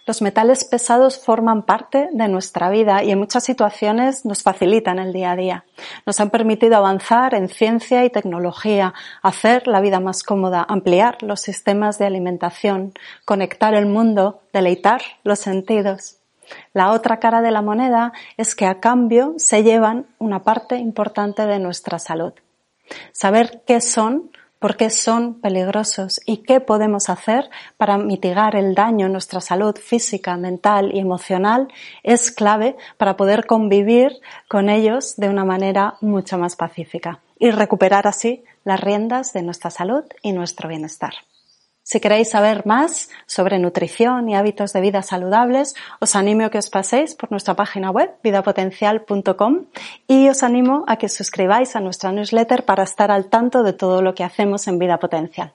Los 0.05 0.21
metales 0.21 0.65
pesados 0.65 1.19
forman 1.19 1.63
parte 1.63 2.09
de 2.13 2.27
nuestra 2.27 2.71
vida 2.71 3.05
y 3.05 3.13
en 3.13 3.21
muchas 3.21 3.45
situaciones 3.45 4.25
nos 4.25 4.43
facilitan 4.43 4.99
el 4.99 5.13
día 5.13 5.31
a 5.31 5.37
día. 5.37 5.65
Nos 6.07 6.19
han 6.19 6.31
permitido 6.31 6.77
avanzar 6.77 7.35
en 7.35 7.49
ciencia 7.49 8.05
y 8.05 8.11
tecnología, 8.11 8.95
hacer 9.23 9.69
la 9.69 9.81
vida 9.81 10.01
más 10.01 10.25
cómoda, 10.25 10.67
ampliar 10.69 11.23
los 11.23 11.41
sistemas 11.41 11.99
de 11.99 12.07
alimentación, 12.07 12.95
conectar 13.25 13.75
el 13.75 13.87
mundo, 13.87 14.43
deleitar 14.53 15.03
los 15.23 15.39
sentidos. 15.39 16.17
La 16.73 16.91
otra 16.91 17.21
cara 17.21 17.41
de 17.41 17.53
la 17.53 17.63
moneda 17.63 18.13
es 18.37 18.57
que 18.57 18.67
a 18.67 18.81
cambio 18.81 19.35
se 19.37 19.63
llevan 19.63 20.07
una 20.19 20.43
parte 20.43 20.77
importante 20.77 21.47
de 21.47 21.61
nuestra 21.61 22.01
salud. 22.01 22.33
Saber 23.13 23.63
qué 23.67 23.81
son 23.81 24.33
por 24.63 24.77
qué 24.77 24.89
son 24.91 25.41
peligrosos 25.41 26.21
y 26.25 26.39
qué 26.39 26.61
podemos 26.61 27.11
hacer 27.11 27.51
para 27.77 27.99
mitigar 27.99 28.55
el 28.55 28.75
daño 28.75 29.07
en 29.07 29.13
nuestra 29.13 29.41
salud 29.41 29.77
física, 29.77 30.37
mental 30.37 30.93
y 30.95 31.01
emocional 31.01 31.67
es 32.05 32.31
clave 32.31 32.77
para 32.97 33.17
poder 33.17 33.45
convivir 33.47 34.13
con 34.49 34.71
ellos 34.71 35.17
de 35.17 35.29
una 35.29 35.45
manera 35.45 35.97
mucho 36.01 36.39
más 36.39 36.55
pacífica 36.55 37.19
y 37.41 37.51
recuperar 37.51 38.07
así 38.07 38.45
las 38.65 38.81
riendas 38.81 39.33
de 39.33 39.43
nuestra 39.43 39.71
salud 39.71 40.05
y 40.23 40.31
nuestro 40.33 40.69
bienestar. 40.69 41.13
Si 41.85 42.01
queréis 42.01 42.31
saber 42.31 42.65
más 42.65 43.11
sobre 43.27 43.59
nutrición 43.59 44.29
y 44.29 44.37
hábitos 44.37 44.73
de 44.73 44.81
vida 44.81 45.03
saludables, 45.03 45.75
os 46.01 46.15
animo 46.15 46.47
a 46.47 46.51
que 46.51 46.59
os 46.59 46.71
paséis 46.71 47.15
por 47.15 47.31
nuestra 47.33 47.55
página 47.55 47.91
web 47.91 48.15
vidapotencial.com 48.23 49.67
y 50.07 50.29
os 50.29 50.43
animo 50.43 50.85
a 50.87 50.97
que 50.97 51.09
suscribáis 51.09 51.75
a 51.75 51.81
nuestra 51.81 52.13
newsletter 52.13 52.65
para 52.65 52.85
estar 52.85 53.11
al 53.11 53.27
tanto 53.27 53.65
de 53.65 53.73
todo 53.73 54.01
lo 54.01 54.15
que 54.15 54.23
hacemos 54.23 54.69
en 54.69 54.79
Vida 54.79 54.99
Potencial. 54.99 55.55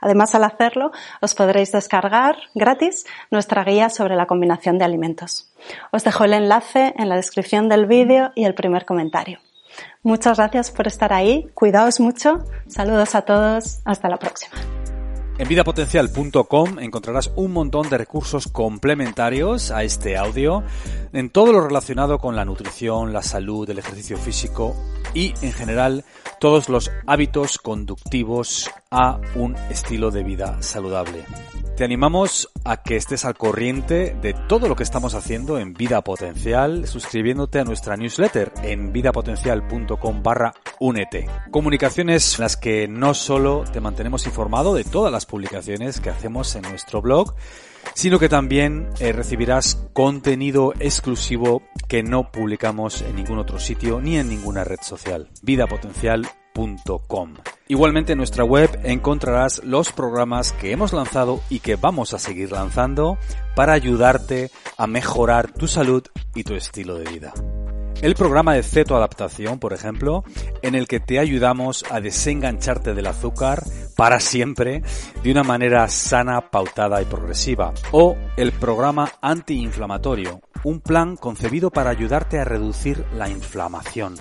Además, 0.00 0.34
al 0.34 0.42
hacerlo, 0.42 0.90
os 1.20 1.36
podréis 1.36 1.70
descargar 1.70 2.36
gratis 2.54 3.06
nuestra 3.30 3.62
guía 3.62 3.90
sobre 3.90 4.16
la 4.16 4.26
combinación 4.26 4.78
de 4.78 4.84
alimentos. 4.84 5.52
Os 5.92 6.02
dejo 6.02 6.24
el 6.24 6.34
enlace 6.34 6.94
en 6.96 7.08
la 7.08 7.14
descripción 7.14 7.68
del 7.68 7.86
vídeo 7.86 8.32
y 8.34 8.44
el 8.44 8.54
primer 8.54 8.84
comentario. 8.84 9.38
Muchas 10.02 10.38
gracias 10.38 10.72
por 10.72 10.88
estar 10.88 11.12
ahí, 11.12 11.48
cuidaos 11.54 12.00
mucho, 12.00 12.44
saludos 12.66 13.14
a 13.14 13.22
todos, 13.22 13.80
hasta 13.84 14.08
la 14.08 14.16
próxima. 14.16 14.77
En 15.38 15.46
vidapotencial.com 15.46 16.80
encontrarás 16.80 17.30
un 17.36 17.52
montón 17.52 17.88
de 17.88 17.96
recursos 17.96 18.48
complementarios 18.48 19.70
a 19.70 19.84
este 19.84 20.16
audio 20.16 20.64
en 21.12 21.30
todo 21.30 21.52
lo 21.52 21.60
relacionado 21.60 22.18
con 22.18 22.34
la 22.34 22.44
nutrición, 22.44 23.12
la 23.12 23.22
salud, 23.22 23.70
el 23.70 23.78
ejercicio 23.78 24.18
físico 24.18 24.74
y 25.14 25.34
en 25.40 25.52
general 25.52 26.04
todos 26.40 26.68
los 26.68 26.90
hábitos 27.06 27.58
conductivos 27.58 28.68
a 28.90 29.20
un 29.34 29.54
estilo 29.70 30.10
de 30.10 30.22
vida 30.22 30.62
saludable. 30.62 31.24
Te 31.76 31.84
animamos 31.84 32.50
a 32.64 32.82
que 32.82 32.96
estés 32.96 33.24
al 33.24 33.36
corriente 33.36 34.16
de 34.20 34.34
todo 34.48 34.66
lo 34.66 34.74
que 34.74 34.82
estamos 34.82 35.14
haciendo 35.14 35.58
en 35.58 35.74
Vida 35.74 36.02
Potencial 36.02 36.86
suscribiéndote 36.86 37.60
a 37.60 37.64
nuestra 37.64 37.96
newsletter 37.96 38.52
en 38.62 38.92
vidapotencial.com 38.92 40.22
barra 40.22 40.54
únete. 40.80 41.28
Comunicaciones 41.50 42.38
en 42.38 42.42
las 42.42 42.56
que 42.56 42.88
no 42.88 43.14
solo 43.14 43.64
te 43.70 43.80
mantenemos 43.80 44.26
informado 44.26 44.74
de 44.74 44.84
todas 44.84 45.12
las 45.12 45.26
publicaciones 45.26 46.00
que 46.00 46.10
hacemos 46.10 46.56
en 46.56 46.62
nuestro 46.62 47.00
blog, 47.00 47.34
sino 47.94 48.18
que 48.18 48.28
también 48.28 48.88
eh, 48.98 49.12
recibirás 49.12 49.86
contenido 49.92 50.72
exclusivo 50.80 51.62
que 51.86 52.02
no 52.02 52.32
publicamos 52.32 53.02
en 53.02 53.16
ningún 53.16 53.38
otro 53.38 53.60
sitio 53.60 54.00
ni 54.00 54.16
en 54.16 54.28
ninguna 54.28 54.64
red 54.64 54.80
social. 54.82 55.28
Igualmente 57.68 58.12
en 58.12 58.18
nuestra 58.18 58.44
web 58.44 58.80
encontrarás 58.84 59.62
los 59.64 59.92
programas 59.92 60.52
que 60.52 60.72
hemos 60.72 60.92
lanzado 60.92 61.40
y 61.50 61.60
que 61.60 61.76
vamos 61.76 62.14
a 62.14 62.18
seguir 62.18 62.52
lanzando 62.52 63.18
para 63.54 63.74
ayudarte 63.74 64.50
a 64.76 64.86
mejorar 64.86 65.52
tu 65.52 65.66
salud 65.66 66.02
y 66.34 66.44
tu 66.44 66.54
estilo 66.54 66.94
de 66.94 67.10
vida. 67.10 67.34
El 68.00 68.14
programa 68.14 68.54
de 68.54 68.62
cetoadaptación, 68.62 69.58
por 69.58 69.72
ejemplo, 69.72 70.22
en 70.62 70.76
el 70.76 70.86
que 70.86 71.00
te 71.00 71.18
ayudamos 71.18 71.84
a 71.90 72.00
desengancharte 72.00 72.94
del 72.94 73.08
azúcar 73.08 73.64
para 73.96 74.20
siempre 74.20 74.82
de 75.24 75.32
una 75.32 75.42
manera 75.42 75.88
sana, 75.88 76.50
pautada 76.52 77.02
y 77.02 77.06
progresiva. 77.06 77.74
O 77.90 78.16
el 78.36 78.52
programa 78.52 79.10
antiinflamatorio, 79.20 80.40
un 80.62 80.80
plan 80.80 81.16
concebido 81.16 81.70
para 81.70 81.90
ayudarte 81.90 82.38
a 82.38 82.44
reducir 82.44 83.04
la 83.16 83.28
inflamación. 83.28 84.14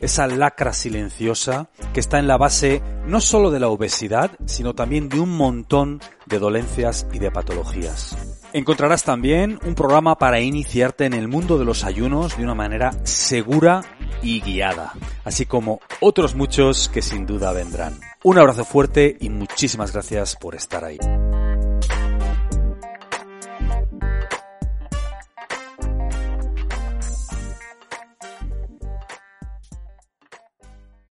Esa 0.00 0.26
lacra 0.26 0.74
silenciosa 0.74 1.70
que 1.94 2.00
está 2.00 2.18
en 2.18 2.28
la 2.28 2.36
base 2.36 2.82
no 3.06 3.22
solo 3.22 3.50
de 3.50 3.60
la 3.60 3.68
obesidad, 3.68 4.32
sino 4.44 4.74
también 4.74 5.08
de 5.08 5.20
un 5.20 5.34
montón 5.34 6.02
de 6.26 6.38
dolencias 6.38 7.06
y 7.10 7.20
de 7.20 7.30
patologías. 7.30 8.43
Encontrarás 8.54 9.02
también 9.02 9.58
un 9.66 9.74
programa 9.74 10.16
para 10.16 10.38
iniciarte 10.38 11.06
en 11.06 11.12
el 11.12 11.26
mundo 11.26 11.58
de 11.58 11.64
los 11.64 11.82
ayunos 11.82 12.36
de 12.36 12.44
una 12.44 12.54
manera 12.54 12.92
segura 13.02 13.80
y 14.22 14.40
guiada, 14.42 14.92
así 15.24 15.44
como 15.44 15.80
otros 16.00 16.36
muchos 16.36 16.88
que 16.88 17.02
sin 17.02 17.26
duda 17.26 17.52
vendrán. 17.52 17.98
Un 18.22 18.38
abrazo 18.38 18.64
fuerte 18.64 19.16
y 19.18 19.28
muchísimas 19.28 19.92
gracias 19.92 20.36
por 20.36 20.54
estar 20.54 20.84
ahí. 20.84 21.00